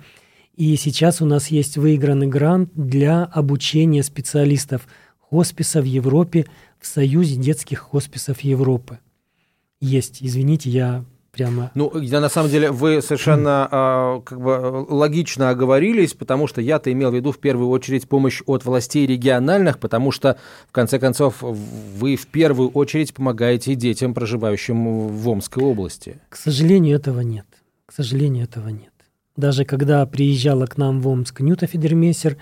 И 0.56 0.76
сейчас 0.76 1.22
у 1.22 1.26
нас 1.26 1.48
есть 1.48 1.78
выигранный 1.78 2.26
грант 2.26 2.70
для 2.74 3.24
обучения 3.24 4.02
специалистов 4.02 4.86
хосписа 5.18 5.80
в 5.80 5.86
Европе 5.86 6.44
в 6.82 6.86
Союзе 6.86 7.36
детских 7.36 7.78
хосписов 7.78 8.40
Европы. 8.40 8.98
Есть, 9.80 10.18
извините, 10.20 10.68
я 10.68 11.04
прямо... 11.30 11.70
Ну, 11.74 11.90
на 11.94 12.28
самом 12.28 12.50
деле, 12.50 12.72
вы 12.72 13.00
совершенно 13.00 13.68
а, 13.70 14.20
как 14.20 14.40
бы 14.40 14.86
логично 14.88 15.50
оговорились, 15.50 16.12
потому 16.12 16.46
что 16.48 16.60
я-то 16.60 16.92
имел 16.92 17.10
в 17.10 17.14
виду 17.14 17.30
в 17.32 17.38
первую 17.38 17.70
очередь 17.70 18.08
помощь 18.08 18.42
от 18.46 18.64
властей 18.64 19.06
региональных, 19.06 19.78
потому 19.78 20.10
что, 20.10 20.38
в 20.68 20.72
конце 20.72 20.98
концов, 20.98 21.40
вы 21.40 22.16
в 22.16 22.26
первую 22.26 22.70
очередь 22.70 23.14
помогаете 23.14 23.76
детям, 23.76 24.12
проживающим 24.12 25.08
в 25.08 25.28
Омской 25.28 25.62
области. 25.62 26.18
К 26.28 26.36
сожалению, 26.36 26.96
этого 26.96 27.20
нет. 27.20 27.46
К 27.86 27.92
сожалению, 27.92 28.44
этого 28.44 28.68
нет. 28.68 28.92
Даже 29.36 29.64
когда 29.64 30.04
приезжала 30.04 30.66
к 30.66 30.76
нам 30.76 31.00
в 31.00 31.08
Омск 31.08 31.40
Нюта 31.40 31.66
Федермессер, 31.66 32.36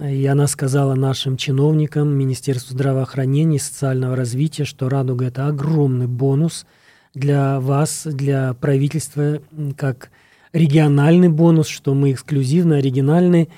и 0.00 0.26
она 0.26 0.46
сказала 0.46 0.94
нашим 0.94 1.36
чиновникам, 1.36 2.08
Министерству 2.08 2.74
здравоохранения 2.74 3.56
и 3.56 3.60
социального 3.60 4.16
развития, 4.16 4.64
что 4.64 4.88
«Радуга»— 4.88 5.24
это 5.26 5.46
огромный 5.46 6.08
бонус 6.08 6.66
для 7.14 7.60
вас, 7.60 8.02
для 8.04 8.54
правительства, 8.54 9.40
как 9.76 10.10
региональный 10.52 11.28
бонус, 11.28 11.68
что 11.68 11.94
мы 11.94 12.12
эксклюзивно, 12.12 12.76
оригинальны. 12.76 13.48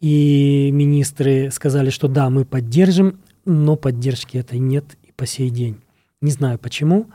И 0.00 0.70
министры 0.72 1.50
сказали, 1.52 1.90
что 1.90 2.08
да, 2.08 2.30
мы 2.30 2.44
поддержим, 2.44 3.20
но 3.44 3.76
поддержки 3.76 4.36
этой 4.36 4.58
нет 4.58 4.84
и 5.04 5.12
по 5.12 5.24
сей 5.24 5.50
день. 5.50 5.80
Не 6.20 6.32
знаю 6.32 6.58
почему. 6.58 7.06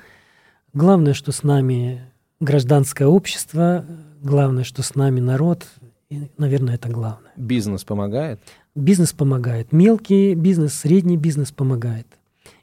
Главное, 0.73 1.13
что 1.13 1.33
с 1.33 1.43
нами 1.43 2.01
гражданское 2.39 3.05
общество, 3.05 3.85
главное, 4.21 4.63
что 4.63 4.81
с 4.81 4.95
нами 4.95 5.19
народ, 5.19 5.67
и, 6.09 6.29
наверное, 6.37 6.75
это 6.75 6.89
главное. 6.89 7.31
Бизнес 7.35 7.83
помогает? 7.83 8.39
Бизнес 8.75 9.11
помогает. 9.11 9.71
Мелкий 9.73 10.33
бизнес, 10.33 10.73
средний 10.73 11.17
бизнес 11.17 11.51
помогает. 11.51 12.07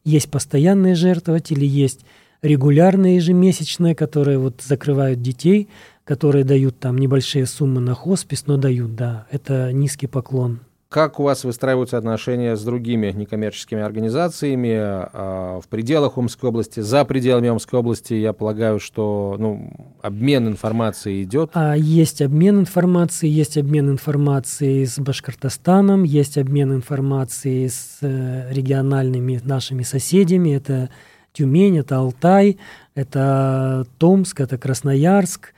Есть 0.04 0.30
постоянные 0.30 0.94
жертвователи, 0.94 1.66
есть 1.66 2.00
регулярные 2.40 3.16
ежемесячные, 3.16 3.94
которые 3.94 4.38
вот 4.38 4.62
закрывают 4.62 5.20
детей, 5.20 5.68
которые 6.04 6.44
дают 6.44 6.78
там 6.78 6.96
небольшие 6.96 7.44
суммы 7.44 7.80
на 7.80 7.94
хоспис, 7.94 8.46
но 8.46 8.56
дают, 8.56 8.96
да. 8.96 9.26
Это 9.30 9.72
низкий 9.72 10.06
поклон 10.06 10.60
как 10.88 11.20
у 11.20 11.24
вас 11.24 11.44
выстраиваются 11.44 11.98
отношения 11.98 12.56
с 12.56 12.64
другими 12.64 13.12
некоммерческими 13.12 13.82
организациями 13.82 14.74
э, 14.74 15.60
в 15.60 15.68
пределах 15.68 16.16
Омской 16.16 16.48
области, 16.48 16.80
за 16.80 17.04
пределами 17.04 17.48
Омской 17.48 17.78
области? 17.78 18.14
Я 18.14 18.32
полагаю, 18.32 18.80
что 18.80 19.36
ну, 19.38 19.96
обмен 20.00 20.48
информацией 20.48 21.24
идет. 21.24 21.50
А, 21.52 21.76
есть 21.76 22.22
обмен 22.22 22.60
информацией, 22.60 23.32
есть 23.32 23.58
обмен 23.58 23.90
информацией 23.90 24.86
с 24.86 24.98
Башкортостаном, 24.98 26.04
есть 26.04 26.38
обмен 26.38 26.72
информацией 26.72 27.68
с 27.68 27.98
э, 28.00 28.50
региональными 28.50 29.42
нашими 29.44 29.82
соседями. 29.82 30.56
Это 30.56 30.88
Тюмень, 31.34 31.78
это 31.78 31.98
Алтай, 31.98 32.58
это 32.94 33.86
Томск, 33.98 34.40
это 34.40 34.56
Красноярск. 34.56 35.52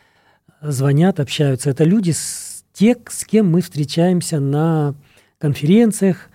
Звонят, 0.61 1.21
общаются. 1.21 1.71
Это 1.71 1.85
люди, 1.85 2.11
с, 2.11 2.65
те, 2.73 2.97
с 3.09 3.25
кем 3.25 3.49
мы 3.49 3.61
встречаемся 3.61 4.41
на 4.41 4.95
конференциях, 5.41 6.29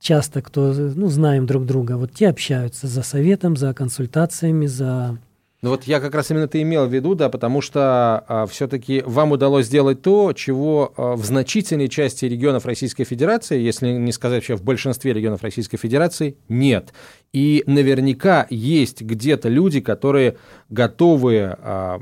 часто 0.00 0.42
кто, 0.42 0.72
ну, 0.72 1.08
знаем 1.08 1.46
друг 1.46 1.66
друга, 1.66 1.96
вот 1.96 2.12
те 2.12 2.28
общаются 2.28 2.86
за 2.86 3.02
советом, 3.02 3.56
за 3.56 3.74
консультациями, 3.74 4.66
за 4.66 5.18
ну 5.62 5.70
вот 5.70 5.84
я 5.84 6.00
как 6.00 6.14
раз 6.14 6.30
именно 6.30 6.44
это 6.44 6.60
имел 6.60 6.86
в 6.86 6.92
виду, 6.92 7.14
да, 7.14 7.30
потому 7.30 7.62
что 7.62 8.24
а, 8.28 8.46
все-таки 8.46 9.02
вам 9.06 9.32
удалось 9.32 9.66
сделать 9.66 10.02
то, 10.02 10.32
чего 10.34 10.92
а, 10.96 11.16
в 11.16 11.24
значительной 11.24 11.88
части 11.88 12.26
регионов 12.26 12.66
Российской 12.66 13.04
Федерации, 13.04 13.58
если 13.58 13.88
не 13.88 14.12
сказать 14.12 14.42
вообще 14.42 14.54
в 14.54 14.62
большинстве 14.62 15.14
регионов 15.14 15.42
Российской 15.42 15.78
Федерации, 15.78 16.36
нет. 16.48 16.92
И 17.32 17.62
наверняка 17.66 18.46
есть 18.48 19.02
где-то 19.02 19.48
люди, 19.48 19.80
которые 19.80 20.36
готовы 20.70 21.54
а, 21.58 22.00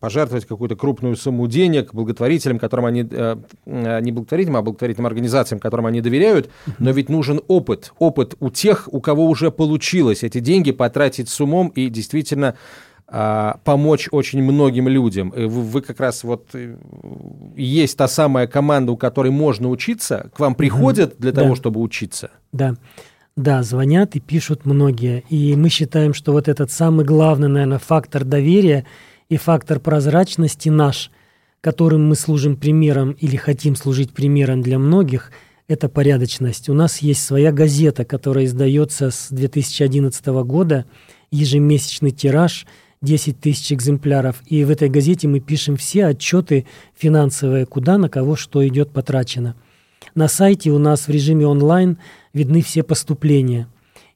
пожертвовать 0.00 0.44
какую-то 0.44 0.74
крупную 0.74 1.14
сумму 1.16 1.46
денег 1.46 1.94
благотворителям, 1.94 2.58
которым 2.58 2.86
они, 2.86 3.06
а, 3.12 3.38
не 3.64 4.10
благотворителям, 4.10 4.56
а 4.56 4.62
благотворительным 4.62 5.06
организациям, 5.06 5.60
которым 5.60 5.86
они 5.86 6.00
доверяют, 6.00 6.50
но 6.78 6.90
ведь 6.90 7.08
нужен 7.08 7.40
опыт. 7.46 7.92
Опыт 7.98 8.34
у 8.40 8.50
тех, 8.50 8.88
у 8.92 9.00
кого 9.00 9.26
уже 9.26 9.52
получилось 9.52 10.24
эти 10.24 10.40
деньги 10.40 10.72
потратить 10.72 11.28
с 11.28 11.40
умом 11.40 11.68
и 11.68 11.88
действительно 11.88 12.56
а, 13.06 13.58
помочь 13.64 14.08
очень 14.10 14.42
многим 14.42 14.88
людям. 14.88 15.34
Вы, 15.36 15.48
вы 15.48 15.82
как 15.82 16.00
раз 16.00 16.24
вот 16.24 16.48
э, 16.54 16.76
есть 17.56 17.98
та 17.98 18.08
самая 18.08 18.46
команда, 18.46 18.92
у 18.92 18.96
которой 18.96 19.30
можно 19.30 19.68
учиться, 19.68 20.30
к 20.34 20.40
вам 20.40 20.54
приходят 20.54 21.16
для 21.18 21.32
того, 21.32 21.54
чтобы 21.54 21.80
учиться. 21.80 22.30
Да. 22.52 22.74
Да, 23.36 23.62
звонят 23.62 24.14
и 24.14 24.20
пишут 24.20 24.66
многие. 24.66 25.24
И 25.30 25.56
мы 25.56 25.68
считаем, 25.68 26.12
что 26.12 26.32
вот 26.32 26.48
этот 26.48 26.70
самый 26.70 27.04
главный, 27.04 27.48
наверное, 27.48 27.78
фактор 27.78 28.24
доверия 28.24 28.84
и 29.28 29.36
фактор 29.36 29.80
прозрачности 29.80 30.68
наш, 30.68 31.10
которым 31.60 32.08
мы 32.08 32.14
служим 32.14 32.56
примером 32.56 33.12
или 33.12 33.36
хотим 33.36 33.74
служить 33.76 34.12
примером 34.12 34.62
для 34.62 34.78
многих, 34.78 35.32
это 35.66 35.88
порядочность. 35.88 36.68
У 36.68 36.74
нас 36.74 36.98
есть 36.98 37.24
своя 37.24 37.52
газета, 37.52 38.04
которая 38.04 38.44
издается 38.44 39.10
с 39.10 39.28
2011 39.30 40.26
года, 40.26 40.84
ежемесячный 41.30 42.10
тираж– 42.10 42.66
10 43.02 43.40
тысяч 43.40 43.72
экземпляров. 43.72 44.42
И 44.46 44.64
в 44.64 44.70
этой 44.70 44.88
газете 44.88 45.28
мы 45.28 45.40
пишем 45.40 45.76
все 45.76 46.06
отчеты 46.06 46.66
финансовые, 46.96 47.66
куда, 47.66 47.98
на 47.98 48.08
кого, 48.08 48.36
что 48.36 48.66
идет 48.66 48.90
потрачено. 48.90 49.56
На 50.14 50.28
сайте 50.28 50.70
у 50.70 50.78
нас 50.78 51.06
в 51.06 51.10
режиме 51.10 51.46
онлайн 51.46 51.98
видны 52.32 52.62
все 52.62 52.82
поступления. 52.82 53.68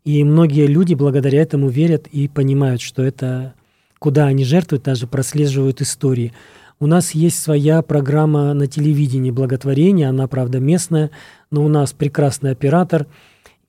И 0.04 0.22
многие 0.24 0.66
люди 0.66 0.94
благодаря 0.94 1.42
этому 1.42 1.68
верят 1.68 2.06
и 2.06 2.28
понимают, 2.28 2.80
что 2.80 3.02
это 3.02 3.54
куда 3.98 4.26
они 4.26 4.44
жертвуют, 4.44 4.84
даже 4.84 5.06
прослеживают 5.06 5.80
истории. 5.80 6.32
У 6.78 6.86
нас 6.86 7.12
есть 7.12 7.42
своя 7.42 7.82
программа 7.82 8.52
на 8.52 8.66
телевидении 8.66 9.30
благотворения, 9.30 10.08
она, 10.08 10.28
правда, 10.28 10.60
местная, 10.60 11.10
но 11.50 11.64
у 11.64 11.68
нас 11.68 11.92
прекрасный 11.92 12.50
оператор. 12.50 13.06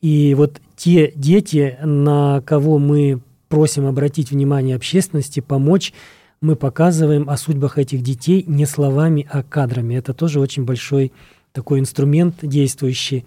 И 0.02 0.36
вот 0.36 0.62
те 0.76 1.12
дети, 1.16 1.78
на 1.82 2.42
кого 2.42 2.78
мы 2.78 3.22
просим 3.48 3.88
обратить 3.88 4.32
внимание 4.32 4.76
общественности, 4.76 5.40
помочь, 5.40 5.94
мы 6.42 6.56
показываем 6.56 7.30
о 7.30 7.38
судьбах 7.38 7.78
этих 7.78 8.04
детей 8.04 8.44
не 8.46 8.66
словами, 8.66 9.28
а 9.32 9.42
кадрами. 9.42 9.96
Это 9.96 10.14
тоже 10.14 10.40
очень 10.40 10.66
большой 10.66 11.12
такой 11.52 11.80
инструмент 11.80 12.36
действующий. 12.42 13.26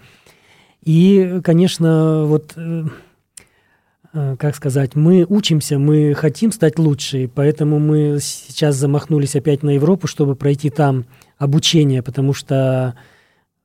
И, 0.82 1.40
конечно, 1.44 2.24
вот 2.24 2.54
э, 2.56 2.84
э, 4.12 4.36
как 4.38 4.56
сказать, 4.56 4.94
мы 4.94 5.26
учимся, 5.28 5.78
мы 5.78 6.14
хотим 6.14 6.52
стать 6.52 6.78
лучше, 6.78 7.30
поэтому 7.32 7.78
мы 7.78 8.18
сейчас 8.20 8.76
замахнулись 8.76 9.36
опять 9.36 9.62
на 9.62 9.70
Европу, 9.70 10.06
чтобы 10.06 10.36
пройти 10.36 10.70
там 10.70 11.04
обучение, 11.38 12.02
потому 12.02 12.32
что 12.32 12.96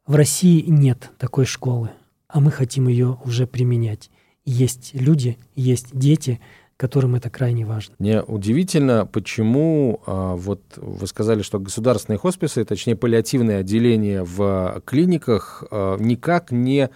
в 0.06 0.15
России 0.15 0.63
нет 0.67 1.12
такой 1.17 1.45
школы, 1.45 1.91
а 2.28 2.39
мы 2.39 2.51
хотим 2.51 2.88
ее 2.88 3.17
уже 3.23 3.47
применять. 3.47 4.10
Есть 4.43 4.91
люди, 4.93 5.38
есть 5.56 5.88
дети, 5.93 6.39
которым 6.78 7.16
это 7.16 7.30
крайне 7.30 7.66
важно. 7.66 7.96
Мне 8.00 8.22
удивительно, 8.22 9.06
почему 9.06 10.02
а, 10.06 10.36
вот 10.36 10.62
вы 10.76 11.08
сказали, 11.08 11.42
что 11.42 11.60
государственные 11.60 12.20
хосписы, 12.20 12.66
точнее 12.66 12.96
паллиативные 12.96 13.60
отделения 13.60 14.24
в 14.24 14.82
клиниках 14.86 15.64
а, 15.72 15.98
никак 15.98 16.52
не 16.52 16.90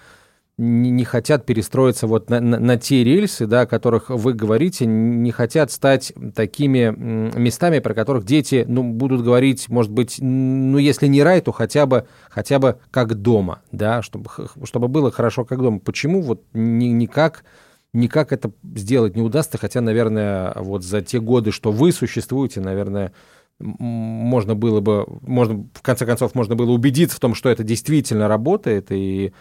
не, 0.61 1.05
хотят 1.05 1.45
перестроиться 1.45 2.05
вот 2.05 2.29
на, 2.29 2.41
на, 2.41 2.59
на 2.59 2.77
те 2.77 3.01
рельсы, 3.05 3.47
да, 3.47 3.61
о 3.61 3.65
которых 3.65 4.09
вы 4.09 4.33
говорите, 4.33 4.85
не 4.85 5.31
хотят 5.31 5.71
стать 5.71 6.11
такими 6.35 6.93
местами, 6.93 7.79
про 7.79 7.93
которых 7.93 8.25
дети 8.25 8.65
ну, 8.67 8.83
будут 8.83 9.23
говорить, 9.23 9.69
может 9.69 9.89
быть, 9.89 10.17
ну, 10.19 10.77
если 10.77 11.07
не 11.07 11.23
рай, 11.23 11.39
то 11.39 11.53
хотя 11.53 11.85
бы, 11.85 12.07
хотя 12.29 12.59
бы 12.59 12.77
как 12.91 13.15
дома, 13.15 13.61
да, 13.71 14.01
чтобы, 14.01 14.29
чтобы 14.65 14.89
было 14.89 15.11
хорошо 15.11 15.45
как 15.45 15.59
дома. 15.59 15.79
Почему 15.79 16.21
вот 16.21 16.43
ни, 16.51 16.87
никак, 16.87 17.45
никак 17.93 18.31
это 18.31 18.51
сделать 18.75 19.15
не 19.15 19.21
удастся, 19.21 19.57
хотя, 19.57 19.81
наверное, 19.81 20.53
вот 20.55 20.83
за 20.83 21.01
те 21.01 21.19
годы, 21.19 21.51
что 21.51 21.71
вы 21.71 21.91
существуете, 21.91 22.61
наверное, 22.61 23.13
можно 23.59 24.55
было 24.55 24.79
бы, 24.79 25.05
можно, 25.21 25.67
в 25.73 25.81
конце 25.81 26.05
концов, 26.05 26.35
можно 26.35 26.55
было 26.55 26.71
убедиться 26.71 27.17
в 27.17 27.19
том, 27.19 27.35
что 27.35 27.49
это 27.49 27.63
действительно 27.63 28.27
работает, 28.27 28.91
и 28.91 29.33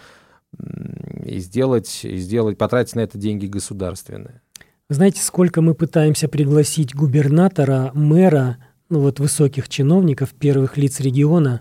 и 1.25 1.39
сделать, 1.41 2.05
и 2.05 2.17
сделать, 2.17 2.57
потратить 2.57 2.97
на 2.97 3.01
это 3.01 3.19
деньги 3.19 3.47
государственные. 3.47 4.41
Знаете, 4.89 5.23
сколько 5.23 5.61
мы 5.61 5.75
пытаемся 5.75 6.29
пригласить 6.29 6.95
губернатора, 6.95 7.91
мэра, 7.93 8.57
ну 8.89 9.01
вот 9.01 9.21
высоких 9.21 9.69
чиновников, 9.69 10.31
первых 10.33 10.79
лиц 10.79 11.01
региона, 11.01 11.61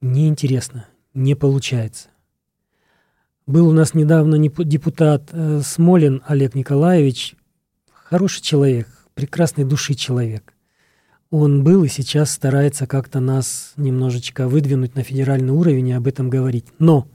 неинтересно, 0.00 0.86
не 1.14 1.36
получается. 1.36 2.08
Был 3.46 3.68
у 3.68 3.72
нас 3.72 3.94
недавно 3.94 4.38
депутат 4.64 5.28
э, 5.30 5.60
Смолин 5.64 6.20
Олег 6.26 6.56
Николаевич, 6.56 7.36
хороший 7.92 8.42
человек, 8.42 8.88
прекрасной 9.14 9.64
души 9.64 9.94
человек. 9.94 10.52
Он 11.30 11.62
был 11.62 11.84
и 11.84 11.88
сейчас 11.88 12.32
старается 12.32 12.88
как-то 12.88 13.20
нас 13.20 13.72
немножечко 13.76 14.48
выдвинуть 14.48 14.96
на 14.96 15.04
федеральный 15.04 15.52
уровень 15.52 15.90
и 15.90 15.92
об 15.92 16.08
этом 16.08 16.28
говорить. 16.28 16.66
Но 16.80 17.06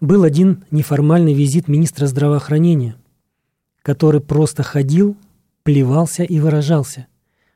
был 0.00 0.22
один 0.22 0.64
неформальный 0.70 1.34
визит 1.34 1.66
министра 1.66 2.06
здравоохранения, 2.06 2.94
который 3.82 4.20
просто 4.20 4.62
ходил, 4.62 5.16
плевался 5.64 6.22
и 6.22 6.38
выражался, 6.38 7.08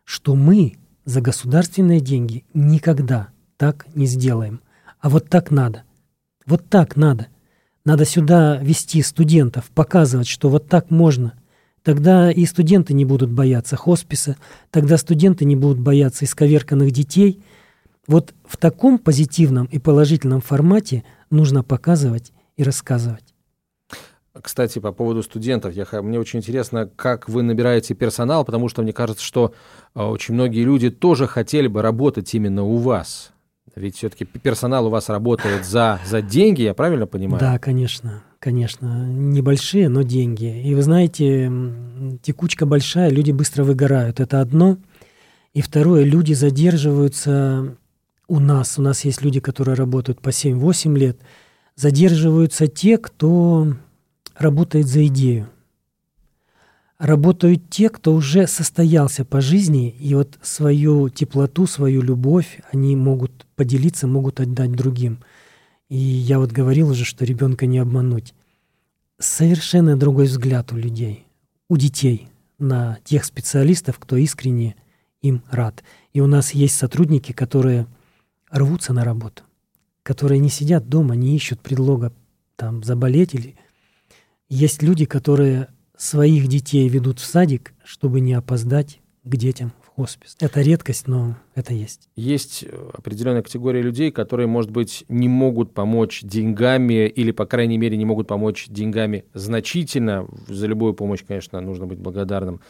что 0.03 0.35
мы 0.35 0.77
за 1.05 1.21
государственные 1.21 2.01
деньги 2.01 2.45
никогда 2.53 3.29
так 3.57 3.87
не 3.95 4.07
сделаем. 4.07 4.61
А 4.99 5.09
вот 5.09 5.29
так 5.29 5.53
надо. 5.53 5.85
Вот 6.47 6.69
так 6.69 6.97
надо. 6.97 7.29
Надо 7.87 8.05
сюда 8.05 8.57
вести 8.57 9.01
студентов, 9.01 9.71
показывать, 9.73 10.27
что 10.27 10.49
вот 10.49 10.69
так 10.69 10.91
можно. 10.91 11.35
Тогда 11.85 12.33
и 12.33 12.45
студенты 12.45 12.95
не 12.95 13.05
будут 13.05 13.31
бояться 13.31 13.77
хосписа, 13.77 14.37
тогда 14.73 14.99
студенты 14.99 15.45
не 15.45 15.55
будут 15.55 15.79
бояться 15.79 16.25
исковерканных 16.25 16.91
детей. 16.91 17.45
Вот 18.09 18.35
в 18.45 18.57
таком 18.57 18.99
позитивном 18.99 19.67
и 19.67 19.79
положительном 19.79 20.41
формате 20.41 21.05
нужно 21.31 21.63
показывать 21.63 22.33
и 22.57 22.65
рассказывать. 22.65 23.37
Кстати, 24.43 24.81
по 24.81 24.91
поводу 24.91 25.23
студентов, 25.23 25.73
я, 25.73 25.87
мне 26.03 26.19
очень 26.19 26.41
интересно, 26.41 26.91
как 26.97 27.29
вы 27.29 27.45
набираете 27.45 27.95
персонал, 27.95 28.45
потому 28.45 28.69
что 28.69 28.83
мне 28.83 28.93
кажется, 28.93 29.25
что 29.25 29.55
а, 29.95 30.11
очень 30.11 30.35
многие 30.35 30.65
люди 30.65 30.91
тоже 30.91 31.29
хотели 31.29 31.69
бы 31.69 31.83
работать 31.83 32.35
именно 32.35 32.65
у 32.65 32.79
вас. 32.79 33.31
Ведь 33.77 33.97
все-таки 33.97 34.25
персонал 34.25 34.87
у 34.87 34.91
вас 34.91 35.09
работает 35.09 35.65
за, 35.65 36.01
за 36.07 36.23
деньги, 36.23 36.63
я 36.63 36.75
правильно 36.75 37.07
понимаю? 37.07 37.41
Да, 37.41 37.59
конечно, 37.59 38.23
конечно. 38.39 39.07
Небольшие, 39.07 39.89
но 39.89 40.03
деньги. 40.03 40.63
И 40.63 40.75
вы 40.75 40.83
знаете, 40.83 41.53
текучка 42.23 42.67
большая, 42.67 43.11
люди 43.11 43.33
быстро 43.33 43.65
выгорают. 43.65 44.19
Это 44.19 44.41
одно. 44.41 44.79
И 45.53 45.61
второе, 45.61 46.05
люди 46.05 46.33
задерживаются 46.33 47.77
у 48.29 48.41
нас. 48.41 48.79
У 48.79 48.83
нас 48.83 49.05
есть 49.05 49.23
люди, 49.23 49.41
которые 49.41 49.75
работают 49.75 50.21
по 50.21 50.31
7-8 50.31 50.97
лет– 50.97 51.19
задерживаются 51.77 52.67
те, 52.67 52.99
кто 52.99 53.75
работает 54.35 54.87
за 54.87 55.07
идею. 55.07 55.49
Работают 56.99 57.69
те, 57.69 57.91
кто 57.91 58.15
уже 58.15 58.47
состоялся 58.47 59.25
по 59.25 59.41
жизни, 59.41 59.91
и 59.91 60.15
вот 60.15 60.39
свою 60.43 61.09
теплоту, 61.11 61.67
свою 61.67 62.01
любовь 62.01 62.61
они 62.73 62.97
могут 62.97 63.47
поделиться, 63.55 64.07
могут 64.07 64.41
отдать 64.41 64.73
другим. 64.73 65.19
И 65.89 65.97
я 65.97 66.39
вот 66.39 66.53
говорил 66.53 66.91
уже, 66.91 67.05
что 67.05 67.25
ребенка 67.25 67.67
не 67.67 67.79
обмануть. 67.79 68.35
Совершенно 69.19 69.97
другой 69.97 70.27
взгляд 70.27 70.73
у 70.73 70.77
людей, 70.77 71.27
у 71.69 71.77
детей 71.77 72.29
на 72.59 72.99
тех 73.05 73.25
специалистов, 73.25 73.99
кто 73.99 74.17
искренне 74.17 74.77
им 75.21 75.43
рад. 75.51 75.85
И 76.13 76.21
у 76.21 76.27
нас 76.27 76.53
есть 76.53 76.77
сотрудники, 76.77 77.33
которые 77.33 77.87
рвутся 78.51 78.93
на 78.93 79.05
работу 79.05 79.43
которые 80.07 80.39
не 80.39 80.49
сидят 80.49 80.89
дома, 80.89 81.17
не 81.17 81.35
ищут 81.35 81.61
предлога 81.61 82.13
там 82.55 82.85
заболеть 82.85 83.35
или... 83.35 83.57
Есть 84.49 84.81
люди, 84.81 85.05
которые 85.05 85.67
своих 85.97 86.49
детей 86.49 86.89
ведут 86.89 87.19
в 87.19 87.25
садик, 87.25 87.73
чтобы 87.85 88.21
не 88.21 88.35
опоздать 88.35 89.01
к 89.25 89.37
детям 89.37 89.73
в 89.83 89.89
хоспис. 89.89 90.37
Это 90.41 90.61
редкость, 90.61 91.09
но 91.09 91.37
это 91.55 91.75
есть. 91.75 92.09
Есть 92.15 92.65
определенная 92.93 93.43
категория 93.43 93.83
людей, 93.83 94.13
которые, 94.13 94.47
может 94.47 94.71
быть, 94.71 95.05
не 95.09 95.29
могут 95.29 95.75
помочь 95.75 96.23
деньгами 96.23 97.09
или, 97.09 97.33
по 97.33 97.47
крайней 97.47 97.79
мере, 97.79 97.97
не 97.97 98.05
могут 98.05 98.29
помочь 98.29 98.67
деньгами 98.69 99.25
значительно. 99.35 100.29
За 100.47 100.67
любую 100.67 100.95
помощь, 100.95 101.25
конечно, 101.27 101.61
нужно 101.61 101.87
быть 101.87 101.99
благодарным. 101.99 102.61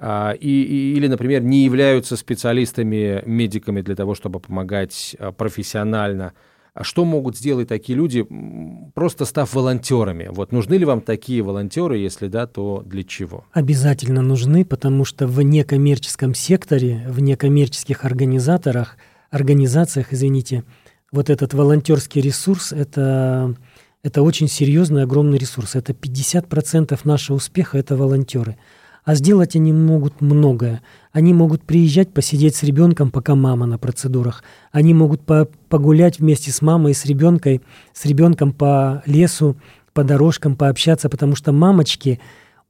А, 0.00 0.32
и, 0.32 0.48
и, 0.48 0.94
или, 0.96 1.08
например, 1.08 1.42
не 1.42 1.64
являются 1.64 2.16
специалистами, 2.16 3.22
медиками 3.26 3.82
для 3.82 3.96
того, 3.96 4.14
чтобы 4.14 4.40
помогать 4.40 5.16
а, 5.18 5.32
профессионально– 5.32 6.32
что 6.80 7.04
могут 7.04 7.36
сделать 7.36 7.68
такие 7.68 7.96
люди, 7.96 8.26
просто 8.94 9.24
став 9.24 9.52
волонтерами? 9.54 10.28
Вот 10.30 10.52
нужны 10.52 10.74
ли 10.74 10.84
вам 10.84 11.00
такие 11.00 11.42
волонтеры? 11.42 11.98
Если 11.98 12.28
да, 12.28 12.46
то 12.46 12.82
для 12.86 13.04
чего? 13.04 13.44
Обязательно 13.52 14.22
нужны, 14.22 14.64
потому 14.64 15.04
что 15.04 15.26
в 15.26 15.40
некоммерческом 15.42 16.34
секторе, 16.34 17.04
в 17.08 17.20
некоммерческих 17.20 18.04
организаторах, 18.04 18.96
организациях, 19.30 20.12
извините, 20.12 20.64
вот 21.10 21.30
этот 21.30 21.54
волонтерский 21.54 22.20
ресурс 22.20 22.72
это, 22.72 23.54
это 24.02 24.22
очень 24.22 24.48
серьезный, 24.48 25.02
огромный 25.02 25.38
ресурс. 25.38 25.74
Это 25.74 25.92
50% 25.92 26.98
нашего 27.04 27.36
успеха 27.36 27.78
это 27.78 27.96
волонтеры. 27.96 28.56
А 29.04 29.14
сделать 29.14 29.56
они 29.56 29.72
могут 29.72 30.20
многое. 30.20 30.82
Они 31.12 31.32
могут 31.32 31.62
приезжать 31.62 32.12
посидеть 32.12 32.56
с 32.56 32.62
ребенком, 32.62 33.10
пока 33.10 33.34
мама 33.34 33.66
на 33.66 33.78
процедурах. 33.78 34.42
Они 34.70 34.94
могут 34.94 35.22
по 35.22 35.48
погулять 35.68 36.18
вместе 36.18 36.50
с 36.50 36.62
мамой 36.62 36.92
и 36.92 36.94
с 36.94 37.04
ребенком, 37.04 37.60
с 37.92 38.04
ребенком 38.04 38.52
по 38.52 39.02
лесу, 39.06 39.56
по 39.92 40.04
дорожкам, 40.04 40.56
пообщаться, 40.56 41.08
потому 41.08 41.34
что 41.34 41.52
мамочки 41.52 42.20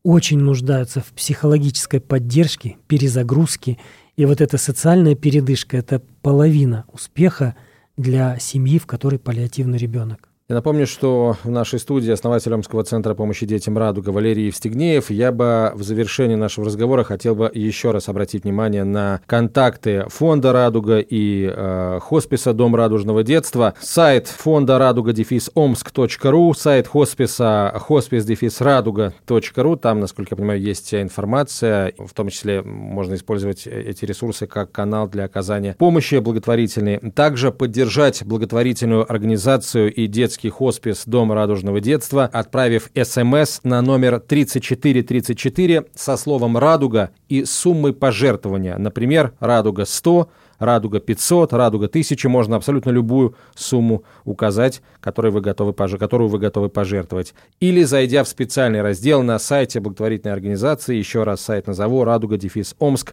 очень 0.02 0.38
нуждаются 0.38 1.00
в 1.00 1.06
психологической 1.12 2.00
поддержке, 2.00 2.76
перезагрузке. 2.86 3.78
И 4.16 4.24
вот 4.24 4.40
эта 4.40 4.58
социальная 4.58 5.14
передышка– 5.14 5.76
это 5.78 6.00
половина 6.22 6.84
успеха 6.92 7.56
для 7.96 8.38
семьи, 8.38 8.78
в 8.78 8.86
которой 8.86 9.18
паллиативный 9.18 9.78
ребенок. 9.78 10.27
Я 10.50 10.54
напомню, 10.54 10.86
что 10.86 11.36
в 11.44 11.50
нашей 11.50 11.78
студии 11.78 12.10
основатель 12.10 12.54
Омского 12.54 12.82
центра 12.82 13.12
помощи 13.12 13.44
детям 13.44 13.76
«Радуга» 13.76 14.08
Валерий 14.08 14.46
Евстигнеев. 14.46 15.10
Я 15.10 15.30
бы 15.30 15.72
в 15.74 15.82
завершении 15.82 16.36
нашего 16.36 16.64
разговора 16.64 17.04
хотел 17.04 17.34
бы 17.34 17.50
еще 17.52 17.90
раз 17.90 18.08
обратить 18.08 18.44
внимание 18.44 18.84
на 18.84 19.20
контакты 19.26 20.06
фонда 20.08 20.54
«Радуга» 20.54 21.00
и 21.00 21.52
э, 21.54 21.98
хосписа 22.00 22.54
«Дом 22.54 22.74
радужного 22.74 23.22
детства». 23.24 23.74
Сайт 23.78 24.28
фонда 24.28 24.78
«Радуга» 24.78 25.12
дефис 25.12 25.50
омск.ру, 25.52 26.54
сайт 26.54 26.88
хосписа 26.88 27.74
хоспис 27.76 28.24
дефис 28.24 28.62
радуга.ру. 28.62 29.76
Там, 29.76 30.00
насколько 30.00 30.32
я 30.32 30.36
понимаю, 30.38 30.62
есть 30.62 30.94
информация. 30.94 31.92
В 31.98 32.14
том 32.14 32.30
числе 32.30 32.62
можно 32.62 33.16
использовать 33.16 33.66
эти 33.66 34.06
ресурсы 34.06 34.46
как 34.46 34.72
канал 34.72 35.08
для 35.08 35.24
оказания 35.24 35.76
помощи 35.78 36.14
благотворительной. 36.14 37.00
Также 37.14 37.52
поддержать 37.52 38.24
благотворительную 38.24 39.04
организацию 39.12 39.92
и 39.92 40.06
детские 40.06 40.37
детский 40.38 40.50
хоспис 40.50 41.02
Дом 41.06 41.32
радужного 41.32 41.80
детства, 41.80 42.24
отправив 42.32 42.90
СМС 42.94 43.60
на 43.64 43.82
номер 43.82 44.20
3434 44.20 45.86
со 45.96 46.16
словом 46.16 46.56
«Радуга» 46.56 47.10
и 47.28 47.44
суммой 47.44 47.92
пожертвования. 47.92 48.78
Например, 48.78 49.32
«Радуга 49.40 49.82
100», 49.82 50.28
«Радуга 50.60 50.98
500», 50.98 51.48
«Радуга 51.56 51.86
1000». 51.86 52.28
Можно 52.28 52.56
абсолютно 52.56 52.90
любую 52.90 53.34
сумму 53.56 54.04
указать, 54.24 54.80
которую 55.00 55.32
вы 55.32 55.40
готовы, 55.40 55.72
которую 55.72 56.28
вы 56.28 56.38
готовы 56.38 56.68
пожертвовать. 56.68 57.34
Или 57.58 57.82
зайдя 57.82 58.22
в 58.22 58.28
специальный 58.28 58.82
раздел 58.82 59.24
на 59.24 59.40
сайте 59.40 59.80
благотворительной 59.80 60.34
организации, 60.34 60.96
еще 60.96 61.24
раз 61.24 61.40
сайт 61.40 61.66
назову, 61.66 62.04
«Радуга 62.04 62.36
дефис 62.36 62.76
Омск», 62.78 63.12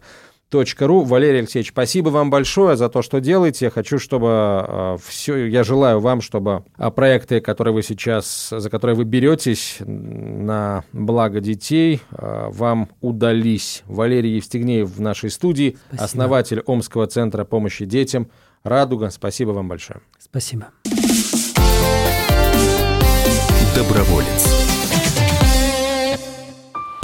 ру. 0.52 1.02
Валерий 1.02 1.40
Алексеевич, 1.40 1.70
спасибо 1.70 2.08
вам 2.10 2.30
большое 2.30 2.76
за 2.76 2.88
то, 2.88 3.02
что 3.02 3.20
делаете. 3.20 3.66
Я 3.66 3.70
хочу, 3.70 3.98
чтобы 3.98 4.28
э, 4.28 4.96
все, 5.04 5.46
я 5.46 5.64
желаю 5.64 6.00
вам, 6.00 6.20
чтобы 6.20 6.64
э, 6.78 6.90
проекты, 6.90 7.40
которые 7.40 7.74
вы 7.74 7.82
сейчас, 7.82 8.48
за 8.50 8.70
которые 8.70 8.96
вы 8.96 9.04
беретесь 9.04 9.78
на 9.80 10.84
благо 10.92 11.40
детей, 11.40 12.00
э, 12.10 12.48
вам 12.50 12.88
удались. 13.00 13.82
Валерий 13.86 14.36
Евстигнеев 14.36 14.88
в 14.88 15.00
нашей 15.00 15.30
студии, 15.30 15.76
спасибо. 15.88 16.04
основатель 16.04 16.60
Омского 16.66 17.06
центра 17.06 17.44
помощи 17.44 17.84
детям. 17.84 18.30
Радуга, 18.62 19.10
спасибо 19.10 19.50
вам 19.50 19.68
большое. 19.68 20.00
Спасибо. 20.18 20.68
Доброволец. 23.76 24.65